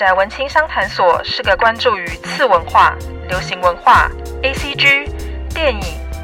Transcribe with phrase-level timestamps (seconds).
[0.00, 2.96] 宅文青商谈所是个关注于次文化、
[3.28, 4.10] 流行文化、
[4.42, 5.06] ACG、
[5.50, 5.82] 电影、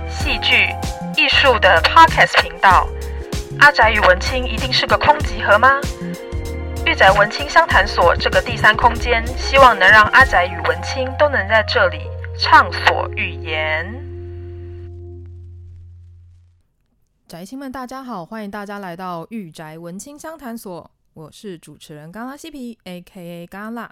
[0.08, 0.66] 戏剧、
[1.14, 2.88] 艺术的 Podcast 频道。
[3.58, 5.78] 阿宅与文青一定是个空集合吗？
[6.86, 12.00] 御宅文青商谈所这个第三空间，希望能让阿宅与文青都能在这里
[12.38, 13.84] 畅所欲言。
[17.28, 20.90] 宅青们，大家好，欢迎大家来到御宅文青商谈所。
[21.16, 23.46] 我是主持人嘎拉西皮，A.K.A.
[23.46, 23.90] 嘎拉。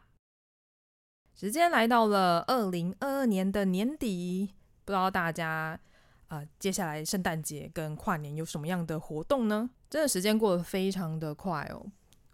[1.35, 4.53] 时间来到了二零二二年的年底，
[4.85, 5.81] 不知道大家
[6.29, 9.71] 呃接下来圣诞节跟跨年有什么样的活动呢？
[9.89, 11.87] 真的时间过得非常的快哦。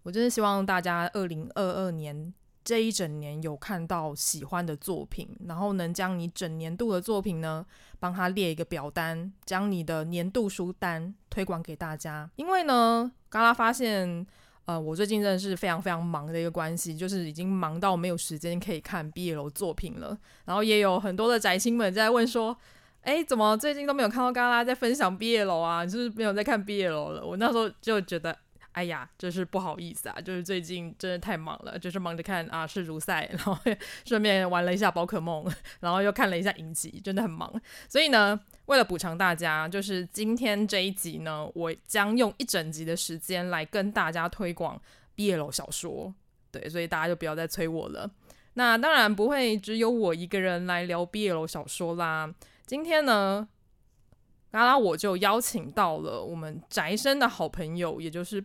[0.02, 7.64] 我真的希望大家二零二二年这一整年有看到喜欢的作品，然后能将你整年度的作品呢，
[8.00, 12.28] 帮他列一个表单，将你的年度书单推广给大家。
[12.34, 14.26] 因为呢，嘎拉发现。
[14.70, 20.16] 呃，我最近真的是非常非常忙的一个关系，就是已经忙到没有时间可以看 BL 作品了。
[20.44, 22.56] 然后也有很多的宅青们在问说，
[23.02, 25.82] 哎，怎么最近都没有看到嘎拉在分享 BL 啊？
[25.84, 27.26] 你是没有在看 BL 了？
[27.26, 28.36] 我那时候就觉得，
[28.70, 33.58] 哎呀，就是不好意思啊，就是最近真的太忙了，就是忙着看啊世足赛，然后
[34.06, 35.44] 顺便玩了一下宝可梦，
[35.80, 37.52] 然后又看了一下影集，真的很忙。
[37.88, 38.38] 所以呢。
[38.70, 44.80] 为了补偿大家，就是今天这一集呢，我将用一整集的时间来跟大家推广
[45.16, 46.14] BL 小说。
[46.52, 48.08] 对，所以大家就不要再催我了。
[48.54, 52.32] 那当然不会只有我一个人来聊 BL 小说啦。
[52.64, 53.48] 今天呢，
[54.52, 58.44] 嘎拉我就邀请到了我们宅生的好朋友，也就是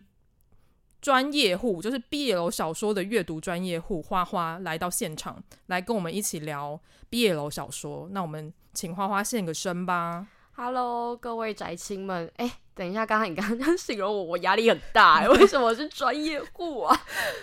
[1.00, 6.80] 专业户，就是 BL 小说的阅读专业户花花来到现场，来跟我们一起聊
[7.12, 8.08] BL 小说。
[8.10, 8.52] 那我们。
[8.76, 10.26] 请花花现个身吧。
[10.54, 12.30] Hello，各位宅青们。
[12.36, 15.26] 哎，等一下，刚才你刚刚形容我，我压力很大。
[15.32, 16.94] 为什么是专业户啊？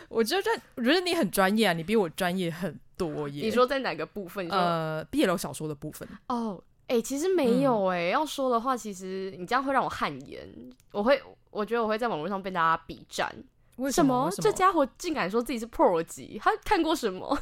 [0.10, 3.44] 我觉得，我觉得你很专业啊，你比我专业很多耶。
[3.44, 4.48] 你说在哪个部分？
[4.50, 6.08] 呃，BL 小说的部分。
[6.28, 8.12] 哦，哎，其实没有哎、欸。
[8.12, 10.48] 嗯、要说的话，其实你这样会让我汗颜。
[10.92, 11.20] 我会，
[11.50, 13.28] 我觉得我会在网络上被大家比战。
[13.78, 14.30] 为什么？
[14.30, 14.44] 什么？
[14.44, 16.40] 这家伙竟敢说自己是 Pro 级？
[16.44, 17.36] 他看过什么？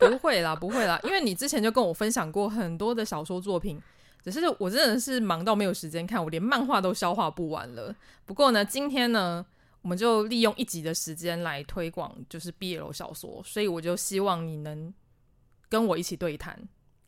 [0.00, 3.80] 不会啦，不会啦，因为你之前就跟我分享过很多的小说作品，
[4.24, 7.94] 只是我真的是忙到没有时间看，我连漫画都消化不完了。
[8.24, 9.44] 不过呢，今天呢，
[9.82, 14.92] 我们就利用一集的时间来推广，就是 BL 小说，所以我就希望你能
[15.68, 16.58] 跟我一起对谈。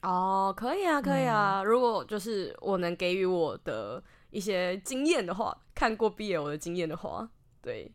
[0.03, 7.28] 哦，可以啊，可以啊，嗯、如果就是我能给予我的一些经验的话，看过 BL 的经验的话，
[7.62, 7.91] 对，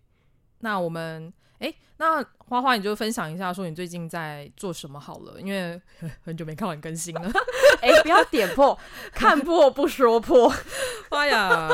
[0.59, 1.31] 那我们。
[1.59, 5.81] 哎，那花花你就分享一下，说你最近在做什么好了，因为
[6.23, 7.31] 很久没看完更新了。
[7.81, 8.77] 哎，不要点破，
[9.11, 10.53] 看破不说破。
[11.09, 11.69] 哎呀，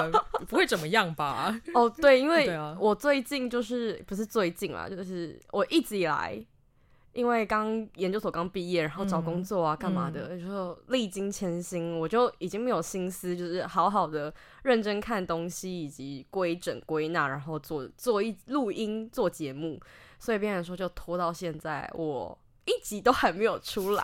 [0.47, 1.59] 不会怎么样吧？
[1.73, 2.47] 哦，对，因为
[2.79, 6.43] 我最近就是不是最近啦，就是我一直以来。
[7.13, 19.79] 因为刚研究所刚毕业，然后找工作啊，干嘛的，嗯、就历经千辛，我就已经没有心思，就是好好的认真看东西，以及规整归纳，然后做做一录音做节目，
[20.17, 22.35] 所以变成说就拖到现在，我
[22.65, 24.03] 一集都还没有出来。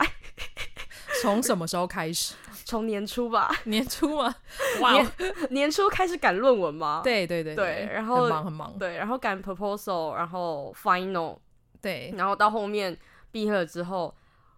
[1.22, 2.36] 从什么时候开始？
[2.64, 4.34] 从年初吧，年初啊，
[4.81, 5.12] 哇年，
[5.50, 7.02] 年初开始赶论文吗？
[7.03, 11.38] 对对对对，然后很忙很忙，对，然后赶 proposal，然后 final。
[11.81, 12.97] 对，然后到后面
[13.31, 14.13] 毕业了之后，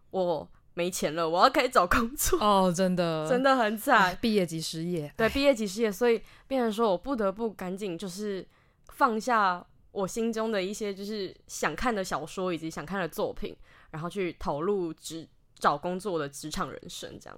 [0.09, 2.39] 我没钱了，我要开始找工作。
[2.39, 5.13] 哦，真的，真的很惨，毕业即失业。
[5.17, 8.47] 对，毕业即失业，所以变成说我不得不赶紧就是
[8.93, 13.55] 放下我心中的一些就是想看的小说以及想看的作品，
[13.91, 17.37] 然后去投入职找工作的职场人生这样。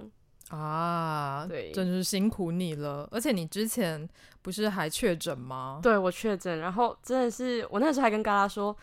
[0.50, 3.10] 啊，对，真是辛苦你了。
[3.12, 4.08] 而且你之前
[4.44, 5.80] 不是还确诊吗？
[5.82, 8.76] 对，我确诊，然后真的是我那时候还跟嘎拉说。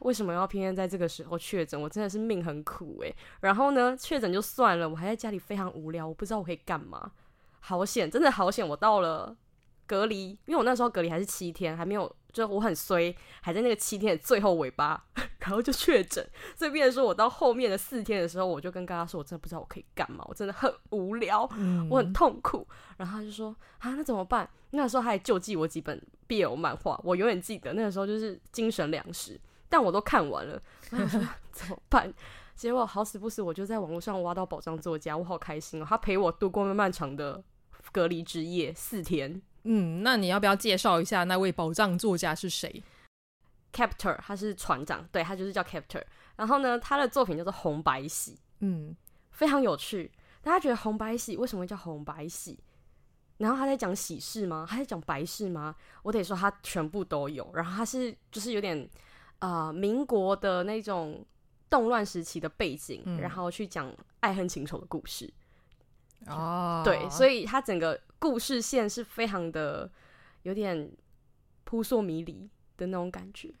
[0.00, 1.80] 为什么要偏偏在这个时候确诊？
[1.80, 3.14] 我真的是命很苦诶。
[3.40, 7.12] 然后呢，确诊就算了，我还在家里非常无聊，我不知道我可以干嘛。
[7.60, 8.66] 好险，真的好险！
[8.66, 9.36] 我到了
[9.86, 15.00] 隔离，因为我那时候隔离还是七天，还没有，就我很衰，还在那个七天的最后尾巴，
[15.38, 16.28] 然后就确诊。
[16.56, 22.66] 所以变成说我到后面的四天的时候，我就跟大家说，我真的不知道我可以干嘛，我真的很无聊，嗯、我很痛苦。
[22.96, 24.50] 然后他就说啊，那怎么办？
[24.70, 29.38] 那时候他还救济我几本 BL 漫画，我永远记得那个时候就是精神粮食。
[29.72, 30.62] 但我都看完了，
[31.50, 32.12] 怎么办？
[32.54, 35.86] 结果好死不死，我就在网络上挖到宝藏作家，我好开心哦！
[35.88, 37.42] 他陪我度过漫漫长的
[37.90, 39.40] 隔离之夜四天。
[39.62, 42.84] 嗯，那你要不要介绍一下那位宝藏作家是谁
[43.72, 46.04] ？Captor，他是船长，对，他就是叫 Captor。
[46.36, 48.94] 然后呢，他的作品叫做《红白喜》，嗯，
[49.30, 50.12] 非常有趣。
[50.42, 52.58] 大家觉得《红白喜》为什么会叫红白喜？
[53.38, 54.66] 然后他在讲喜事吗？
[54.68, 55.74] 他在讲白事吗？
[56.02, 57.50] 我得说他全部都有。
[57.54, 58.86] 然后他是就是有点。
[59.42, 61.26] 啊、呃、民国的那种
[61.68, 65.28] 动乱时期的背景，嗯、然后去讲爱恨情仇的故事。
[66.26, 69.90] 哦，对，所以它整个故事线是非常的
[70.44, 70.88] 有点
[71.64, 73.52] 扑朔迷离的那种感觉。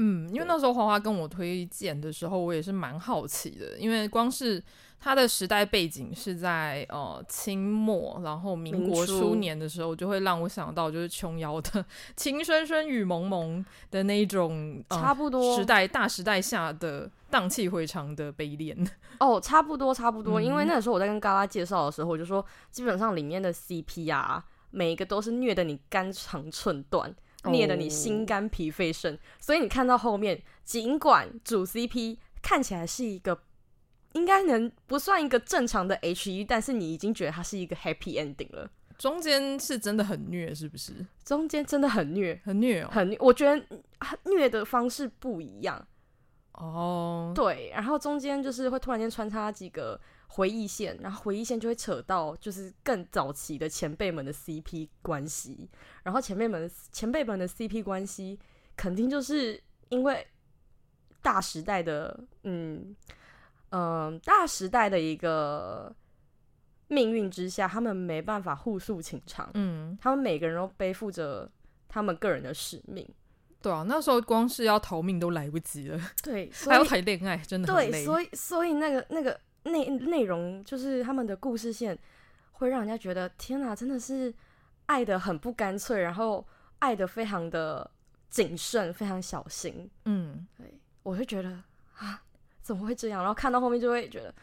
[0.00, 4.62] 嗯，因为那时候花花跟我推荐的时候，我也是蛮好奇的，因为光是
[5.00, 11.84] 它的时代背景是在呃清末，然后民国初年的时候，就会让我想到就是琼瑶的
[12.14, 18.76] “情深深雨蒙蒙”的那一种，呃、差不多时代大时代下的荡气回肠的悲恋。
[19.18, 27.12] 哦，差不多差不多，嗯、因为那个时候我在跟嘎拉介绍的时候，我就说基本上里面的 CP 啊，每一个都是虐得你肝肠寸断。
[27.44, 29.20] 灭得你心肝脾肺肾，oh.
[29.40, 33.40] 所以你看到后面，尽管主 CP 看起来是一个
[34.12, 38.70] 应该能不算一个正常的 HE，但是你已经觉得它是一个 happy ending 了。
[38.98, 40.92] 中间是真的很虐，是不是？
[41.24, 43.16] 中间真的很虐，很虐哦，很虐。
[43.20, 43.64] 我觉得
[44.24, 45.86] 虐的方式不一样
[46.52, 47.26] 哦。
[47.28, 47.36] Oh.
[47.36, 50.00] 对，然后中间就是会突然间穿插几个。
[50.30, 55.68] 回忆线，然后回忆线就会扯到就是更早期的前辈们的 CP 关系，
[56.04, 58.38] 然后前辈们前辈们的 CP 关系
[58.76, 60.24] 肯定就是因为
[61.22, 62.94] 大时代的嗯
[63.70, 65.92] 嗯、呃、大时代的一个
[66.88, 71.50] 命运之下，他们没办法互诉情长，嗯，他们每个人都背负着
[71.88, 73.08] 他们个人的使命，
[73.62, 79.40] 对啊，那时候光是要逃命都来不及了，对， 还要谈恋爱，真的对，所以所以那个那个。
[79.68, 81.98] 内内容就是他们的故事线，
[82.52, 84.32] 会让人家觉得天哪，真的是
[84.86, 86.46] 爱得很不干脆，然后
[86.78, 87.90] 爱得非常的
[88.28, 89.88] 谨慎，非常小心。
[90.04, 91.50] 嗯，对，我会觉得
[91.96, 92.22] 啊，
[92.62, 93.20] 怎么会这样？
[93.20, 94.34] 然后看到后面就会觉得，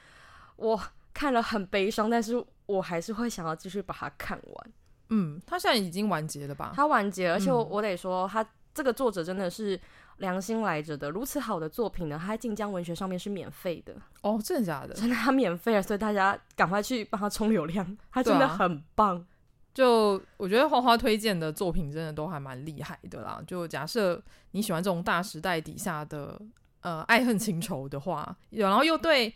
[0.56, 0.81] 我
[1.13, 4.74] 看了很悲伤，但是我还是会想要继续把它看完。
[5.10, 6.74] 嗯，他现在已经完结了吧？
[6.75, 9.80] 他完结，而且我、嗯、我得说，他这个作者真的是。
[10.18, 14.94] 良心来着的，如此好的作品呢，它在晋江文学上面是免费的哦，真的假的？
[14.94, 19.18] 真的，它免费了，所以大家赶快去帮他冲流量，他真的很棒。
[19.18, 19.26] 啊、
[19.74, 23.42] 就我觉得花花推荐的作品真的都还蛮厉害的啦。
[23.46, 24.22] 就假设
[24.52, 26.42] 你喜欢这种大时代底下的
[26.82, 29.34] 呃爱恨情仇的话，然后又对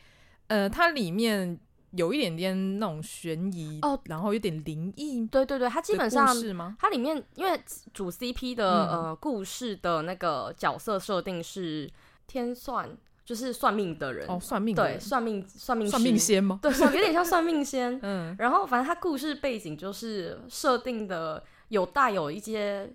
[0.48, 1.60] 呃它里面。
[1.91, 5.25] 有一点点那种悬疑哦，然后有点灵异。
[5.25, 6.75] 对对对，它基本上是吗？
[6.80, 7.59] 它里面因为
[7.94, 11.89] 主 CP 的、嗯、呃故事的那个角色设定是
[12.27, 12.89] 天算，
[13.25, 16.59] 就是算命的人哦，算命的人对，算命算命算命仙吗？
[16.62, 18.00] 对，有点像算命仙。
[18.03, 22.94] 嗯，然后反正它故事背景就是设定的有带有一些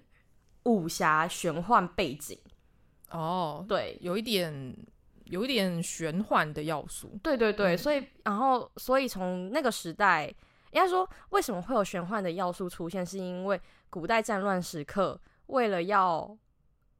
[0.64, 2.38] 武侠玄幻背景。
[3.10, 4.76] 哦，对，有一点。
[5.24, 10.26] 有一点玄幻的要素，对对对，嗯、所以然后所以从那个时代，
[10.70, 16.36] 应该说为什么会有玄幻的要素出现，是因为古代战乱时刻，为了要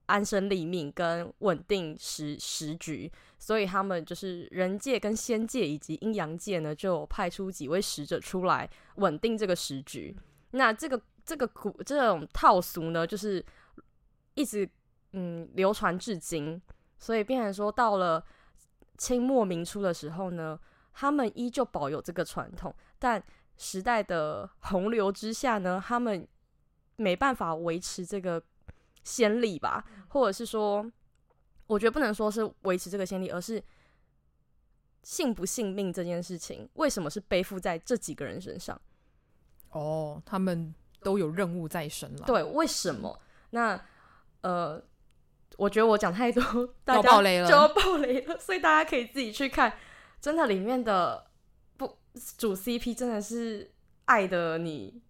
[0.07, 10.17] 安身立命跟稳定时时局，所以他们就是人界跟仙界以及阴阳界呢，就派出几位使者出来稳定这个时局。
[10.53, 13.45] 那这个这个古这种套俗呢，就是
[14.35, 14.67] 一直
[15.13, 16.61] 嗯流传至今。
[16.99, 18.25] 所以，变成说，到了
[18.97, 20.59] 清末明初的时候呢，
[20.93, 23.23] 他们依旧保有这个传统，但
[23.57, 26.27] 时代的洪流之下呢，他们
[26.97, 28.43] 没办法维持这个
[29.03, 30.91] 先例吧，或者是说，
[31.67, 33.63] 我觉得不能说是维持这个先例，而是
[35.03, 38.81] 信不信命这件事情，为什么是背负在这几个人身上？
[39.71, 42.25] 哦，他们都有任务在身了。
[42.25, 43.21] 对，为什么？
[43.51, 43.79] 那
[44.41, 44.83] 呃。
[45.57, 46.43] 我觉得我讲太多，
[46.85, 49.73] 大家就要爆雷了，就要爆雷了，所以大家可以自己去看。
[50.21, 51.27] 真的，里面的
[51.77, 51.99] 不
[52.39, 53.71] 主 CP 真的是
[54.07, 55.03] 爱的，你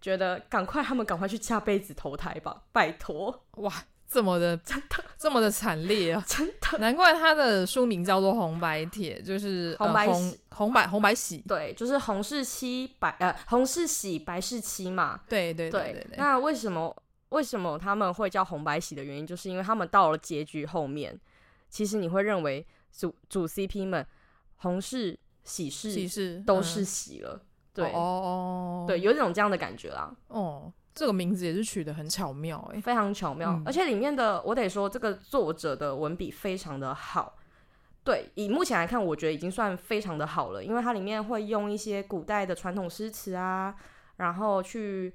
[0.00, 3.44] 觉得赶快他们赶快去下辈子投胎吧，拜托！
[3.52, 3.72] 哇，
[4.06, 16.94] 这么的真的这么的惨烈啊，真的，难怪他的书名叫做《红白帖》，就是红白喜、呃、红，红白红白喜，对，就是红是七白呃红是喜白是七嘛，对对对对，对，对，那为什么？
[17.32, 21.18] 为什么他们会叫红白喜的原因，就是因为他们到了结局后面，
[21.68, 24.06] 其实你会认为主主 CP 们
[24.58, 30.14] 红是喜事喜事都是喜了，嗯、对哦，哦，对，有一种这样的感觉啦。
[30.28, 37.38] 哦，这个名字也是取得很巧妙哎，非常巧妙，嗯、而且里面的我得说，这个作者的文笔非常的好。
[38.04, 43.74] 对，以目前来看，我觉得已经算非常的好了，因为它里面会用一些古代的传统诗词啊，
[44.16, 45.14] 然后去。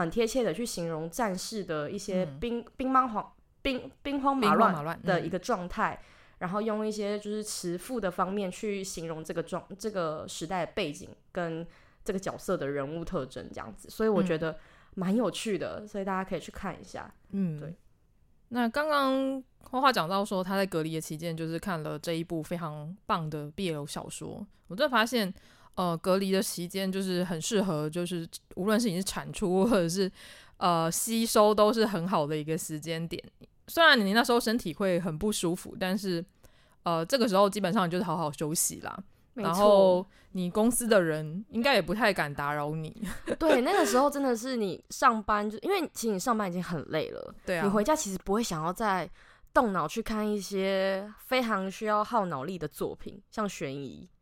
[0.00, 6.04] 很贴切的去形容战士的一些兵、嗯、兵荒马兵兵荒马乱的一个状态，嗯、
[6.38, 11.66] 然后用一些就是词赋的方面去形容这个状这个时代的背景跟
[12.04, 14.56] 这个角色的人物特征这样子，所以我觉得
[14.94, 17.12] 蛮有趣的，嗯、所以大家可以去看一下。
[17.30, 17.74] 嗯，对。
[18.50, 25.34] 那刚刚花花讲到说他在隔离的期间就是看了这一部非常棒的 BL 小说，我就发现，
[25.76, 30.10] 呃，隔离的期间就是很适合，就是无论是你是产出或者是
[30.58, 33.22] 呃吸收，都是很好的一个时间点。
[33.68, 36.24] 虽然你那时候身体会很不舒服，但是
[36.82, 38.98] 呃这个时候基本上你就是好好休息啦。
[39.34, 43.06] 然后你公司的人应该也不太敢打扰你。
[43.38, 49.06] 对，那个时候真的是你上班就，因为其实你上班已经很累了，对啊，你回家其实不会想要再
[49.52, 54.15] 动脑去看一些非常需要耗脑力的作品，像悬疑，嗯，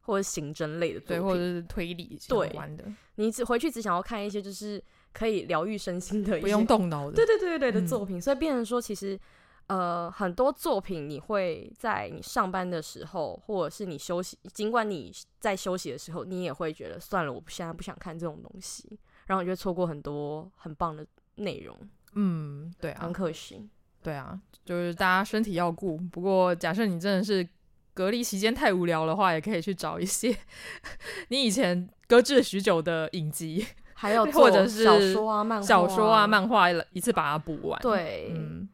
[0.00, 2.84] 或者刑侦类的作品，对，或者是推理相关的。
[3.16, 9.18] 你只回去只想要看一些就是可以疗愈身心的，不用动脑的，对对对对的作品，嗯、所以变成说其实。
[9.66, 21.78] 呃，很多作品你会在你上班的时候，或者是你休息，尽管你在休息的时候，你也会觉得算了，我现在不想看这种东西，然后你就错过很多很棒的内容。
[22.14, 23.64] 嗯，对啊，很可惜。
[24.02, 25.96] 对啊，就是大家身体要顾。
[25.96, 27.48] 不过，假设你真的是
[27.94, 30.36] 隔离期间太无聊的话，也可以去找一些
[31.28, 37.80] 你以前搁置许久的影集，还有 或者是小说啊、漫画、小说啊、漫画，一次把它补完。
[37.80, 38.68] 对，嗯。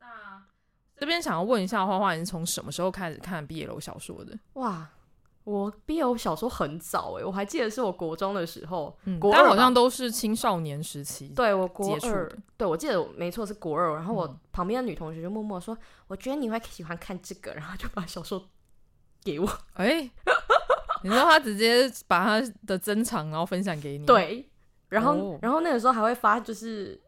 [0.00, 0.42] 那
[0.96, 4.36] 这边想要问一下花花，你是从什么时候开始看 BL 小说的？
[4.54, 4.88] 哇，
[5.48, 11.28] 我 BL 小说很早诶，我还记得是我国中的时候，嗯，国二好像都是青少年时期。
[11.28, 15.78] 对，我国二，对，我记得没错是国二，然后我旁边的女同学就默默说：“嗯、
[16.08, 18.46] 我觉得你会喜欢看这个。”然后就把小说
[19.24, 19.48] 给我。
[19.72, 20.10] 哎、欸，
[21.02, 24.04] 你说他直接把他的珍藏然后分享给你？
[24.04, 24.50] 对，
[24.90, 27.00] 然后、哦、然后那个时候还会发就是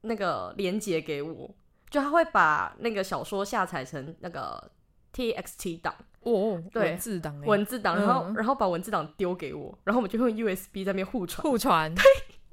[0.00, 1.54] 那个链接给我。
[1.90, 4.70] 就他会把那个小说下载成那个
[5.12, 11.94] TXT 档哦，对，文字档，文字档，然后、嗯、然后把文字档丢给我，然后我们就用 USB 在那边互传，互传。
[11.94, 12.02] 对，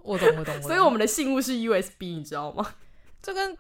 [0.04, 0.62] 我懂，我懂，我懂。
[0.64, 2.66] 所以我们的信物是 USB，你知道吗？
[3.22, 3.58] 这跟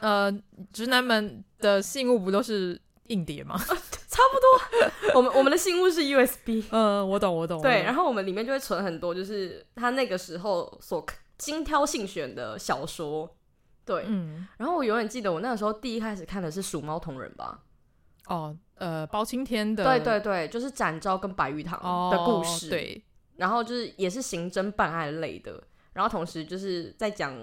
[0.00, 0.32] 呃
[0.72, 3.58] 直男们的信物不都是硬碟吗？
[4.10, 5.14] 差不多。
[5.14, 6.64] 我们我们的信物是 USB。
[6.70, 7.60] 嗯，我懂，我懂。
[7.60, 11.04] 对，然后我们里面就会存很多，就是他那个时候所
[11.38, 13.36] 精挑细选的小说。
[13.84, 17.60] 对，嗯，然后我永远记得我那个时候第一开始看的是《鼠猫同人》吧？
[18.26, 21.78] 哦，呃，包青天的，对对对，就是展昭跟白玉堂
[22.10, 23.04] 的故事，哦、对，
[23.36, 27.36] 然后就是也是刑侦办案类的，然后同时就是在讲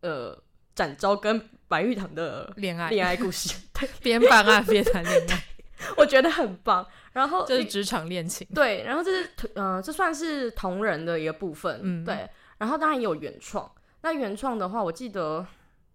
[0.00, 0.36] 呃
[0.74, 5.44] 展昭跟白玉堂的恋爱恋爱故事， 对，边办案边谈恋爱，
[5.96, 6.84] 我觉得很棒。
[7.12, 12.28] 然后这是职场恋情，对，然后这是嗯、呃，这算是同人的一个部分，嗯，对，
[12.58, 13.70] 然后当然也有原创，
[14.02, 15.46] 那原创的话，我记得。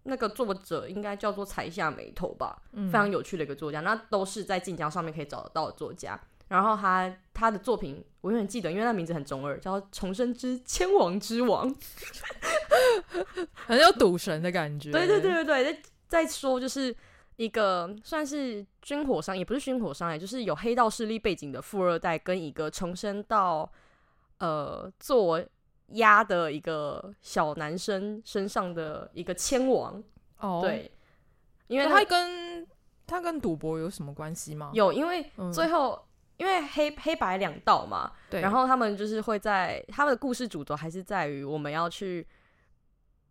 [0.06, 3.80] 那个作者应该叫做才下眉头吧，嗯，非常有趣的一个作家。
[3.80, 6.18] 那都是在晋江上面可以找得到的作家。
[6.48, 11.68] 然后他他的作品我永远记得，因为他名字很中二，叫《重生之千王之王》，
[13.52, 14.92] 很有赌神的感觉。
[14.92, 16.94] 对对对对对，再再说就是
[17.34, 23.68] 一个算是军火商，也不是军火商，也就是有黑道势力背景的富二代，跟一个重生到
[24.38, 25.44] 呃做。
[25.88, 30.02] 压的一个小男生身上的一个千王
[30.38, 30.90] 哦，对，
[31.68, 32.66] 因为他跟
[33.06, 34.70] 他跟赌博有什么关系吗？
[34.74, 36.02] 有，因为最后、嗯、
[36.38, 42.26] 因为黑黑白两道嘛，对，然后他们就是会在他们的故事主轴还是在于我们要去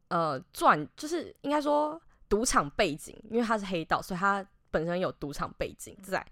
[0.08, 6.26] 呃赚，就是应该说赌场背景，因为他是黑道，所以他本身有赌场背景在。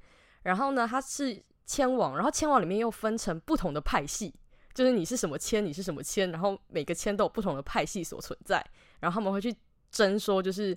[0.43, 4.33] 然后呢，他是千王，然后千王里面又分成不同的派系。
[4.73, 8.65] 就是你是什么签，你是什么签，然后每个签都有不同的派系所存在，
[8.99, 9.55] 然后他们会去
[9.91, 10.75] 争说，就是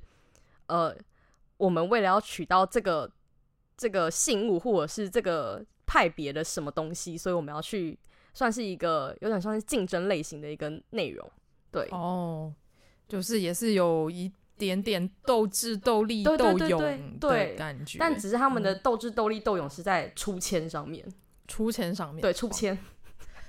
[0.66, 0.94] 呃，
[1.56, 3.10] 我们为了要取到这个
[3.76, 7.98] 这个信物或者是这个派别的什么东西，所以我们要去
[8.34, 11.30] 算是一个有点像是竞争类型的一个内容，
[11.70, 11.88] 对。
[11.90, 12.52] 哦，
[13.08, 17.86] 就是也是有一点点斗智斗力斗勇的感。
[17.86, 21.06] 觉，但只是他们的斗智斗力斗勇是在出签上面，
[21.46, 22.76] 出签上面，对，出签。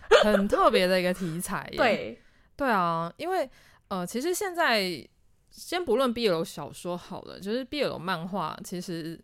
[0.24, 2.22] 很特别的一个题材，对
[2.56, 3.50] 对啊，因为
[3.88, 5.08] 呃，其实现在
[5.50, 9.20] 先不论 BL 小说好了，就是 BL 漫画，其实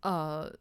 [0.00, 0.52] 呃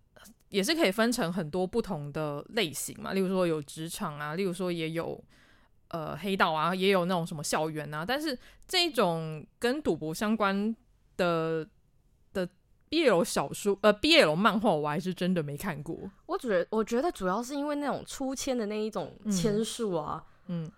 [0.49, 3.13] 也是可以分成很多不同的类型嘛。
[3.13, 5.23] 例如说有职场啊，例如说也有
[5.89, 8.05] 呃黑道啊，也有那种什么校园啊。
[8.05, 10.75] 但是这一种跟赌博相关
[11.17, 11.67] 的。
[12.89, 15.97] BL 小说呃，BL 漫画我还是真的没看过。
[16.25, 20.71] 我觉得我觉得主要是因为那种出签的那一种签数啊嗯，嗯，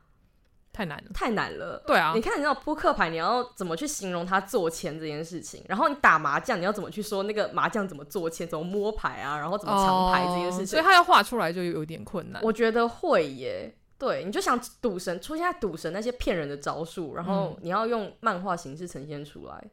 [0.73, 1.83] 太难了，太难了。
[1.85, 5.63] 对啊，你看你知道扑克牌，你要怎么去形容它做签这件事情？
[5.67, 9.37] 然后你打麻将，你要怎么去说那个麻将怎么做签，怎么摸牌啊？
[9.37, 10.65] 然后怎么藏牌这件事情？
[10.65, 12.41] 哦、所以他要画出来就有点困难。
[12.43, 13.75] 我觉得会耶。
[13.99, 19.63] 对，你就想赌神出现在赌神那些骗人的招数，然后你要用漫画形式呈现出来。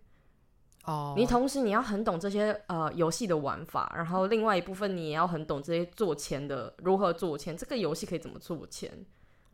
[0.86, 9.04] 哦，你同时你要很懂这些呃游戏的玩法，然后另外一部分你也要很懂这些做钱的如何做钱，这个游戏可以怎么做钱。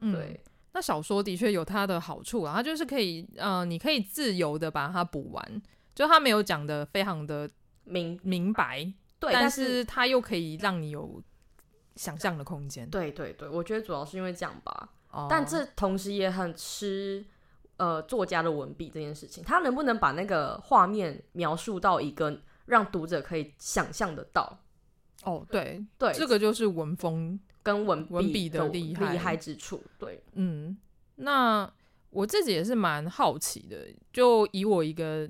[0.00, 0.38] 嗯、对，
[0.72, 5.62] 那小说的确有它的好处啊，它就是可以呃，你可以自由的把它补完，
[5.94, 7.48] 就它没有讲的非常的
[7.84, 8.84] 明明白，
[9.18, 11.22] 对，但但是它又可以让你有
[11.96, 12.86] 想象的空间。
[12.90, 17.24] 对对对，我觉得主要是因为这样吧，哦、但这同时也很吃。
[17.78, 24.60] 呃，作家的文笔这件事情，他能不能把那个画面描述到一个让读者可以想象得到？
[25.24, 29.82] 哦，对对，这个就是文风跟文文笔的厉害厉害之处。
[29.98, 30.76] 对，嗯，
[31.16, 31.68] 那
[32.10, 35.28] 我自己也是蛮好奇的，就以我一个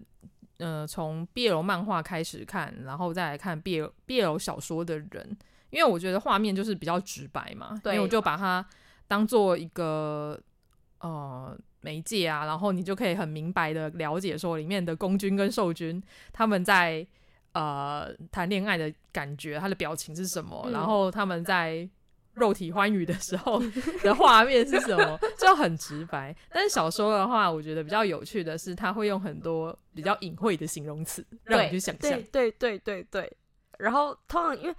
[0.58, 5.36] 呃从 BL 漫画开始看，然后再来看 BL BL 小说的人，
[5.70, 8.66] 因为我觉得画面就是比较直白嘛，对，因为我就把它
[9.06, 10.38] 当做一个
[11.00, 11.56] 呃。
[11.82, 17.06] 媒介啊，然后你就可以很明白的了解说里面的公君跟受君他们在
[17.52, 21.86] 呃谈恋爱的感觉，他的表情是什么，嗯、然后他们在
[22.34, 23.62] 肉体欢愉的时候
[24.02, 26.34] 的画面是什么，就很直白。
[26.50, 32.10] 但是小说的话，我觉得比较有趣的是，他会用很多比较隐晦的形容词让你去想象。
[32.32, 33.36] 对对对对对。
[33.78, 34.74] 然后通常因为。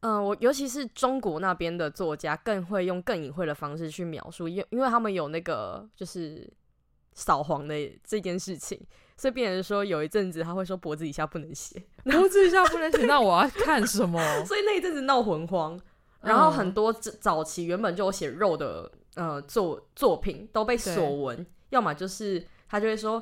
[0.00, 6.48] 嗯、呃，我尤其是中国那边的作家，更会用更隐晦的方式去描述，因因为他们有那个就是
[7.14, 7.74] 扫黄的
[8.04, 8.80] 这件事情，
[9.16, 14.20] 所以变成说有一阵子他会说脖子以下不能写，脖子以下不能写，那我要看什么？
[14.46, 15.78] 所以那一阵子闹魂荒，
[16.20, 23.20] 然后很多早期原本就有写肉的呃作作品都被锁文，要么就是他就会说，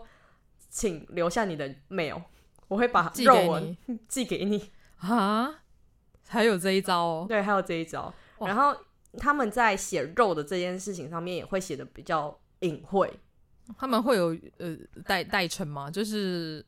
[0.69, 2.21] 请留下你的 mail，
[2.69, 3.75] 我会把肉文
[4.09, 5.63] 寄给你啊。
[6.29, 8.13] 还有这一招哦，对，还有这一招。
[8.41, 8.77] 然后
[9.19, 13.11] 他们在写肉的这件事情上面也会写的比较隐晦。
[13.79, 15.91] 他们会有呃代代称吗？
[15.91, 16.65] 就是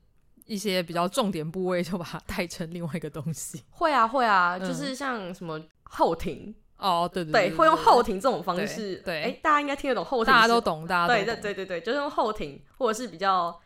[0.47, 3.63] 一些比较重点部位就把它代称另外一个东西。
[3.71, 8.97] 会啊会啊，嗯、就是像什么后庭哦，对对对，会用后庭这种方式。
[9.05, 11.15] 对，哎，大家应该听得懂后庭，大家都懂，大家。
[11.15, 13.61] 对对对对对，就是用后庭或者是比较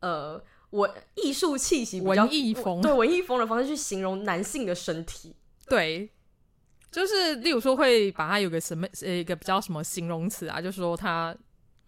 [0.00, 0.42] 呃。
[0.70, 5.36] 文艺术气息比较文艺风，对文艺风的方式去形容男性的身体，
[5.68, 6.10] 对，
[6.90, 11.36] 就是例如说会把它有个什么呃一个比较什么形容词啊，就是说它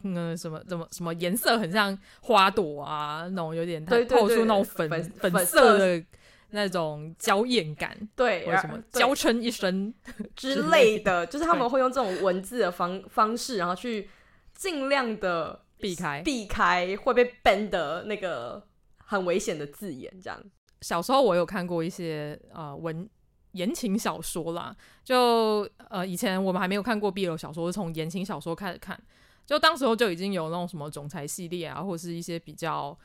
[0.02, 6.04] 嗯什么怎么什么颜色很像花朵啊，那种有点透出那种粉粉粉色的
[6.50, 9.92] 那种娇艳感，对，或者什么娇嗔一声
[10.36, 14.08] 之类的，就是他们会用这种文字的方方式，然后去
[14.54, 18.66] 尽量的避开避开会被 ban 的那个。
[19.08, 20.36] 很危险的字眼，这样。
[20.80, 23.08] 小时候我有看过一些呃文
[23.56, 29.00] 言情小说啦，就呃以前我们还没有看过 BL 小说，是从言情小说开始看，
[29.44, 32.96] 就当时候就已经有那种什么总裁系列啊，或是一些比较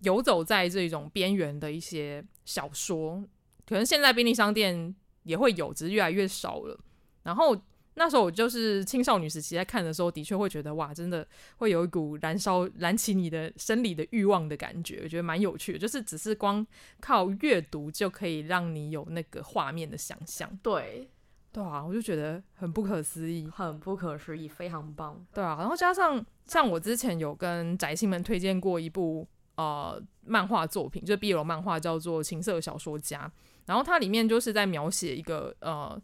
[0.00, 3.22] 游走在这种边缘的一些小说，
[3.66, 6.78] 可能现在便利商店也会有，只是越来越少了。
[7.22, 7.56] 然后。
[7.96, 11.24] 那时候我就是青少女时期在看的时候，的确会觉得哇，真的
[11.58, 15.78] 会有一股燃烧、燃起你的生理的欲望的感觉，我觉得蛮有趣的。
[15.78, 16.66] 就是只是光
[17.00, 20.50] 靠阅读就可以让你有那个画面的想象。
[20.60, 21.08] 对，
[21.52, 25.24] 对啊，我就觉得很不可思议，很不可思议，非常棒。
[25.32, 33.28] 对啊，然后加上像我之前有跟宅青们推荐过一部呃漫画作品，就是 BL 漫画叫做《情色小说家》，
[33.66, 36.02] 然后它里面就是在描写一个呃。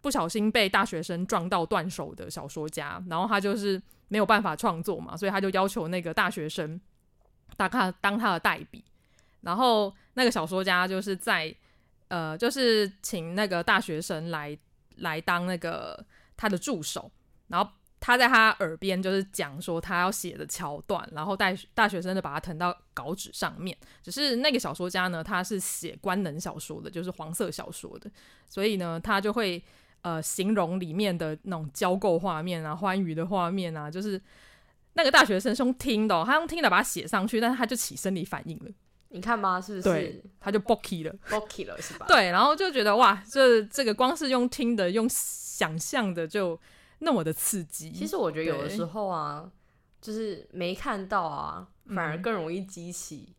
[0.00, 6.80] 不小心被大学生撞到断手的小说家，然后他就是没有办法创作嘛，所以他就要求那个大学生
[7.56, 8.84] 当他当他的代笔，
[9.40, 11.52] 然后那个小说家就是在
[12.06, 14.56] 呃，就是请那个大学生来
[14.98, 16.06] 来当那个
[16.36, 17.10] 他的助手，
[17.48, 23.76] 然后他在他耳边就是讲说他要写的桥段，然后大大学生就把它腾到稿纸上面。
[24.00, 28.08] 只是那个小说家呢，他是写官能小说的，就是黄色小说的，
[28.48, 29.60] 所以呢，他就会。
[30.02, 34.20] 呃，形容里面的那种交媾画面啊，欢愉的画面啊，就是
[34.94, 38.70] 那个大学生用听的，他用听的把它写上去，但是他就起生理反应了。
[39.10, 39.82] 你看吧，是不是？
[39.82, 42.06] 对，他就 boky 了， boky 了，是吧？
[42.06, 46.58] 对，然后就觉得哇，这这个光是用听的、用想象的，就
[47.00, 47.90] 那么的刺激。
[47.90, 49.50] 其实我觉得有的时候啊，
[50.00, 53.34] 就是没看到啊，反而更容易激起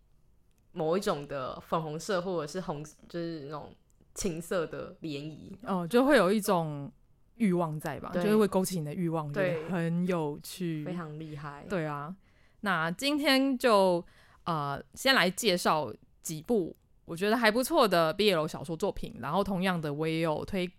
[0.71, 3.73] 某一种的粉红色或者是红，就是那种。
[4.19, 6.91] 青色的涟漪哦，就会有一种
[7.35, 8.11] 欲望在吧？
[8.13, 11.65] 就是会勾起你的欲望，对，很有趣，非常厉害。
[11.69, 12.13] 对啊，
[12.59, 14.05] 那今天就
[14.43, 20.69] 呃先来介绍几部我觉得还不错的 BL 小说作品，然后同样的我也有推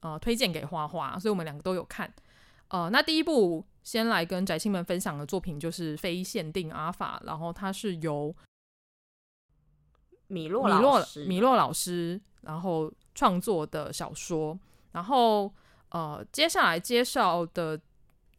[0.00, 2.12] 呃推荐给花花，所以我们两个都有看。
[2.68, 8.34] 呃，那第一部先来跟宅青们分享的作品就是《非限定阿法》，然后它是由
[10.26, 14.58] 米洛米洛老师米洛老师然后创作的小说，
[14.92, 15.52] 然后
[15.88, 17.80] 呃，接下来介绍的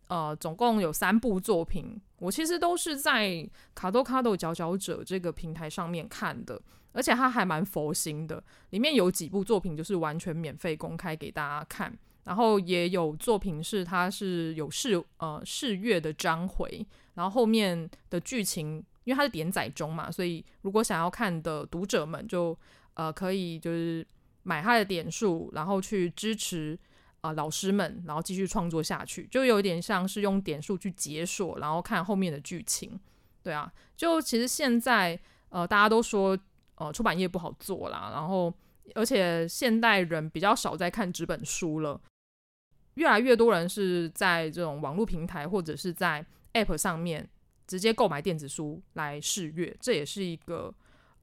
[0.08, 6.62] 呃，总共有三部作品，我其实都是在卡多卡多佼佼者这个平台上面看的，
[6.92, 11.98] 而且它还蛮佛心的，里面有几部作品就是完全免费公开给大家看。
[12.26, 16.86] 然后也有作品是它是有试呃试阅的章回，
[17.16, 22.58] 然后后面的剧情，因为它是连载中嘛，所以如果想要看的读者们就
[22.96, 24.06] 呃可以就是
[24.44, 26.78] 买它的点数，然后去支持
[27.22, 33.00] 啊、老师们，然后继续创作下去，就有点像是用点数去解锁，然后看后面的剧情。
[33.42, 36.38] 对啊，就其实现在呃大家都说
[36.76, 38.54] 呃出版业不好做啦，然后
[38.96, 42.00] 而且现代人比较少在看纸本书了。
[42.96, 47.28] 越来越多人是在这种网络平台或者是在 App 上面
[47.66, 50.72] 直接购买电子书来试阅，这也是一个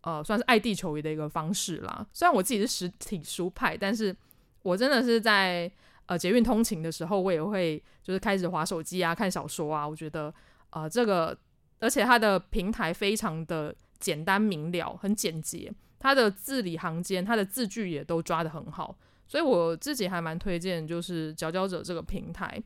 [0.03, 2.07] 呃算是爱地球仪的一个方式啦。
[2.13, 4.15] 虽然我自己是实体书派，但是
[4.63, 5.71] 我真的是在
[6.07, 9.87] 呃捷运通勤的时候，我也会就是开始滑手机啊，看小说啊。
[9.87, 10.33] 我觉得
[10.71, 11.37] 呃这个，
[11.79, 18.97] 而且它的平台非常的简单明了，很简洁，它的字里行间，它的字句也都抓得很好。
[19.27, 22.61] 所以我自己还蛮推荐，就是佼佼者这个平台。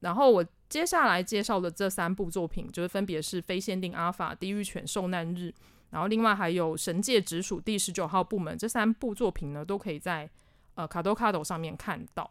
[0.00, 5.44] 然后我接下来介绍的这三部作品，就是分别是《非限定阿法》、《地狱犬受难日》，
[5.92, 8.56] 然后另外还有《神界直属第十九号部门》。
[8.58, 10.28] 这三部作品呢，都可以在
[10.74, 12.28] 呃卡多卡多上面看到。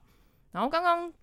[0.51, 1.13] 然后刚刚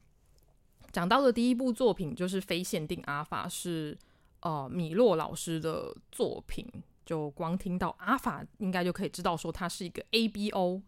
[0.91, 3.99] 讲到的第一部作品就是《非限定阿法》，是
[4.41, 6.67] 呃米洛老师的作品。
[7.05, 10.81] 就光听到阿法，应该就可以知道说它是一个 ABO。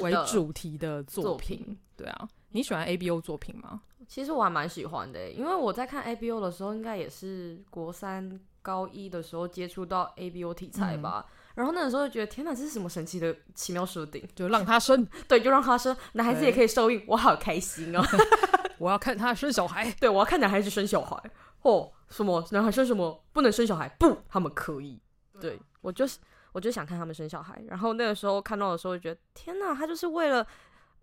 [0.00, 3.82] 为主题的作品，作品对啊，你喜欢 ABO 作品吗？
[4.06, 11.26] 其实我还蛮喜欢的，因为我在看 ABO 的时候，应该也是国三高一的时候接触到 ABO 题材吧。
[11.26, 14.26] 嗯、然后那个时候就觉得，天哪，这是什么神奇的奇妙设定？
[14.34, 18.02] 就让他生，对，就让他生，男孩子也可以受孕，我好开心哦！
[18.78, 21.20] 我要看他生小孩，对，我要看男孩子生小孩。
[21.62, 23.88] 哦，什么男孩生什么不能生小孩？
[23.98, 25.00] 不，他们可以。
[25.40, 26.18] 对，我就是。
[26.54, 30.46] 我就想看他们生小孩，然后那个时候看到的时候，就觉得天哪，他就是为了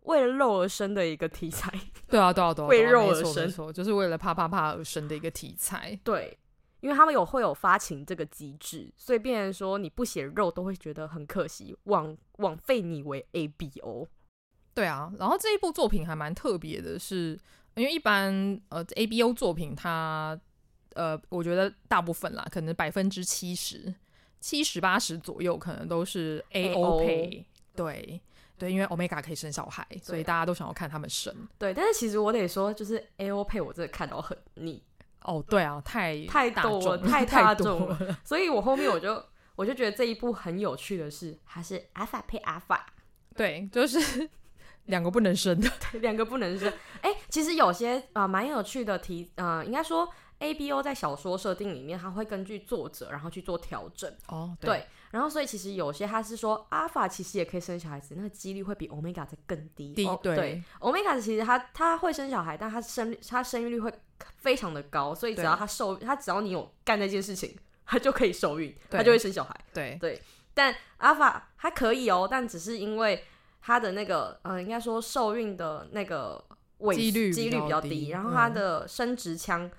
[0.04, 1.74] 为了肉而生的一个题材。
[2.08, 6.00] 对啊，对啊，对啊， 为肉而生，就是为了啪啪啪而生的一个题材。
[6.04, 6.38] 对，
[6.82, 14.08] 因为他们有会有发情这个机制，所以变成说你不写肉都会觉得很可惜，枉枉费你为 ABO。
[14.74, 17.40] 对啊，然后这一部作品还蛮特别的是，是
[17.76, 20.40] 因为一般呃 ABO 作品它
[20.94, 23.94] 呃，我觉得大部分啦，可能百分之七十。
[24.42, 28.22] 七十八十左右可能都是 AO 配，对
[28.58, 31.36] 对，因为 Omega 可以生小孩，所以大家都想要看他们生。
[31.58, 34.82] 对，但是其实我得说，就是 AO 配我真的看到很腻。
[35.22, 38.18] 哦，对啊，太太多了，太 大众了。
[38.24, 39.24] 所以我后面我就
[39.56, 42.80] 我就觉得这一部很有趣的是，还是 Alpha 配 Alpha，
[43.36, 44.30] 对，就是
[44.86, 46.72] 两个不能生的， 两个不能生。
[47.02, 50.10] 哎、欸，其实有些啊蛮、呃、有趣的题，呃，应该说。
[50.40, 54.10] ABO 在小说设定里面，它会根据作者然后去做调整。
[54.30, 54.88] 哦，对，对。
[55.12, 59.94] 然后所以其实有些他是说，阿法其实也可以生小孩子，那个几率会比欧米伽再更低。
[59.94, 63.92] 低、哦、对，欧米伽其实他他会生小孩，但他生他生育率会
[64.38, 69.56] 非常的高，所以只要他受他只要你有干那件事情，他就可以受孕，他就会生小孩。
[69.74, 70.22] 对对。
[70.54, 73.24] 但阿法还可以哦，但只是因为
[73.62, 76.44] 他的那个呃，应该说受孕的那个
[76.80, 79.70] 位几率几率比较低，然后他的生殖腔。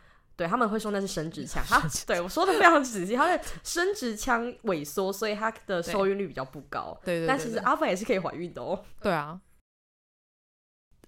[0.41, 6.99] 对，他们会说那是生殖腔， 他对我说的非常仔细，他的生殖腔萎缩，所以他的受孕率比较不高。
[7.05, 8.83] 对，但其实阿芬也是可以怀孕的哦。
[9.03, 9.39] 对啊，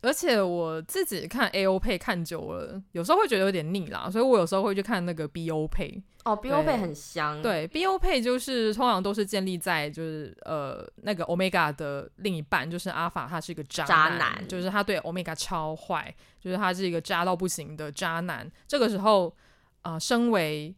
[0.03, 6.03] 而且我自己看 AO 配看久了，有时候会觉得有点腻啦，所以我有时候会去看那个 BO 配。
[6.25, 7.41] 哦，BO 配很香。
[7.43, 18.49] 对，BO 配就是通常都是建立在就是呃那个 Omega 的另一半，就是阿法，他是一个渣男，渣男就是他对 Omega 超坏，就是他是一个渣到不行的渣男。
[18.69, 19.35] 这个时候
[19.83, 20.73] 啊、呃，身为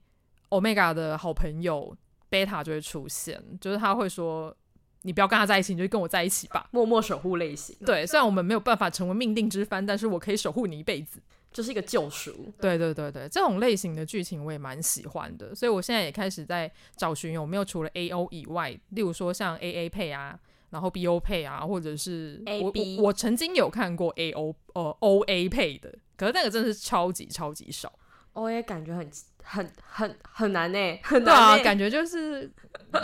[0.50, 1.94] Omega 的好朋友
[2.30, 4.54] Beta 就会出现，就是他会说
[5.04, 7.76] ：“你不要跟他在一起，你就跟我在一起吧。”默默守护类型。
[7.86, 11.20] 对，虽然我们没有办法成为命定之番，但是我可以守护你一辈子。
[11.52, 20.36] 这是一个救赎，对对对对，这种类型的剧情我也蛮喜欢的，所以我现在也开始在找寻有没有除了 A O 以外，例如说像 A A 配啊，
[20.70, 27.92] 然后 B O 配啊，或者是 A B，我，我曾经有看过 A O 呃 O A 配的，可是那个真的是超级超级少
[28.32, 29.08] ，O A 感觉很
[29.44, 32.50] 很很很难呢，很难对啊，感觉就是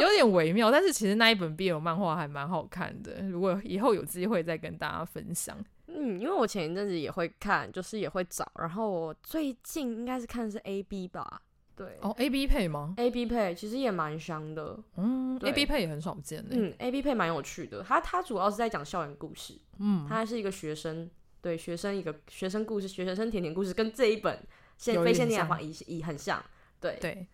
[0.01, 5.57] 有点微妙，但是其实那一本 B L 漫画还蛮好看的，如果以后有机会再跟大家分享。
[5.87, 11.43] 嗯，嗯，因为我前一阵子也会看，就是也会找，然后我最近应该是看的是 A B 吧。
[11.77, 16.45] 对哦，A B 配吗？A B 配其实也蛮香的，嗯，A B 配也很少见。
[16.51, 21.09] 嗯，A B 配蛮有趣的，它它主要是在讲校园故事，嗯，它是一个学生，
[21.41, 24.39] 对学生一个学生故事，学生甜甜故事，跟这一本
[24.81, 26.43] 限非限定阿法也也很像，
[26.81, 27.27] 对对，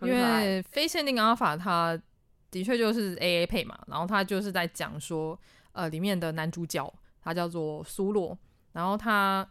[0.00, 1.96] 因为非限定阿法它
[2.50, 5.38] 的确就是 A A 配嘛，然后它就是在讲说，
[5.72, 8.36] 呃，里面的男主角他叫做苏洛，
[8.72, 9.48] 然后他。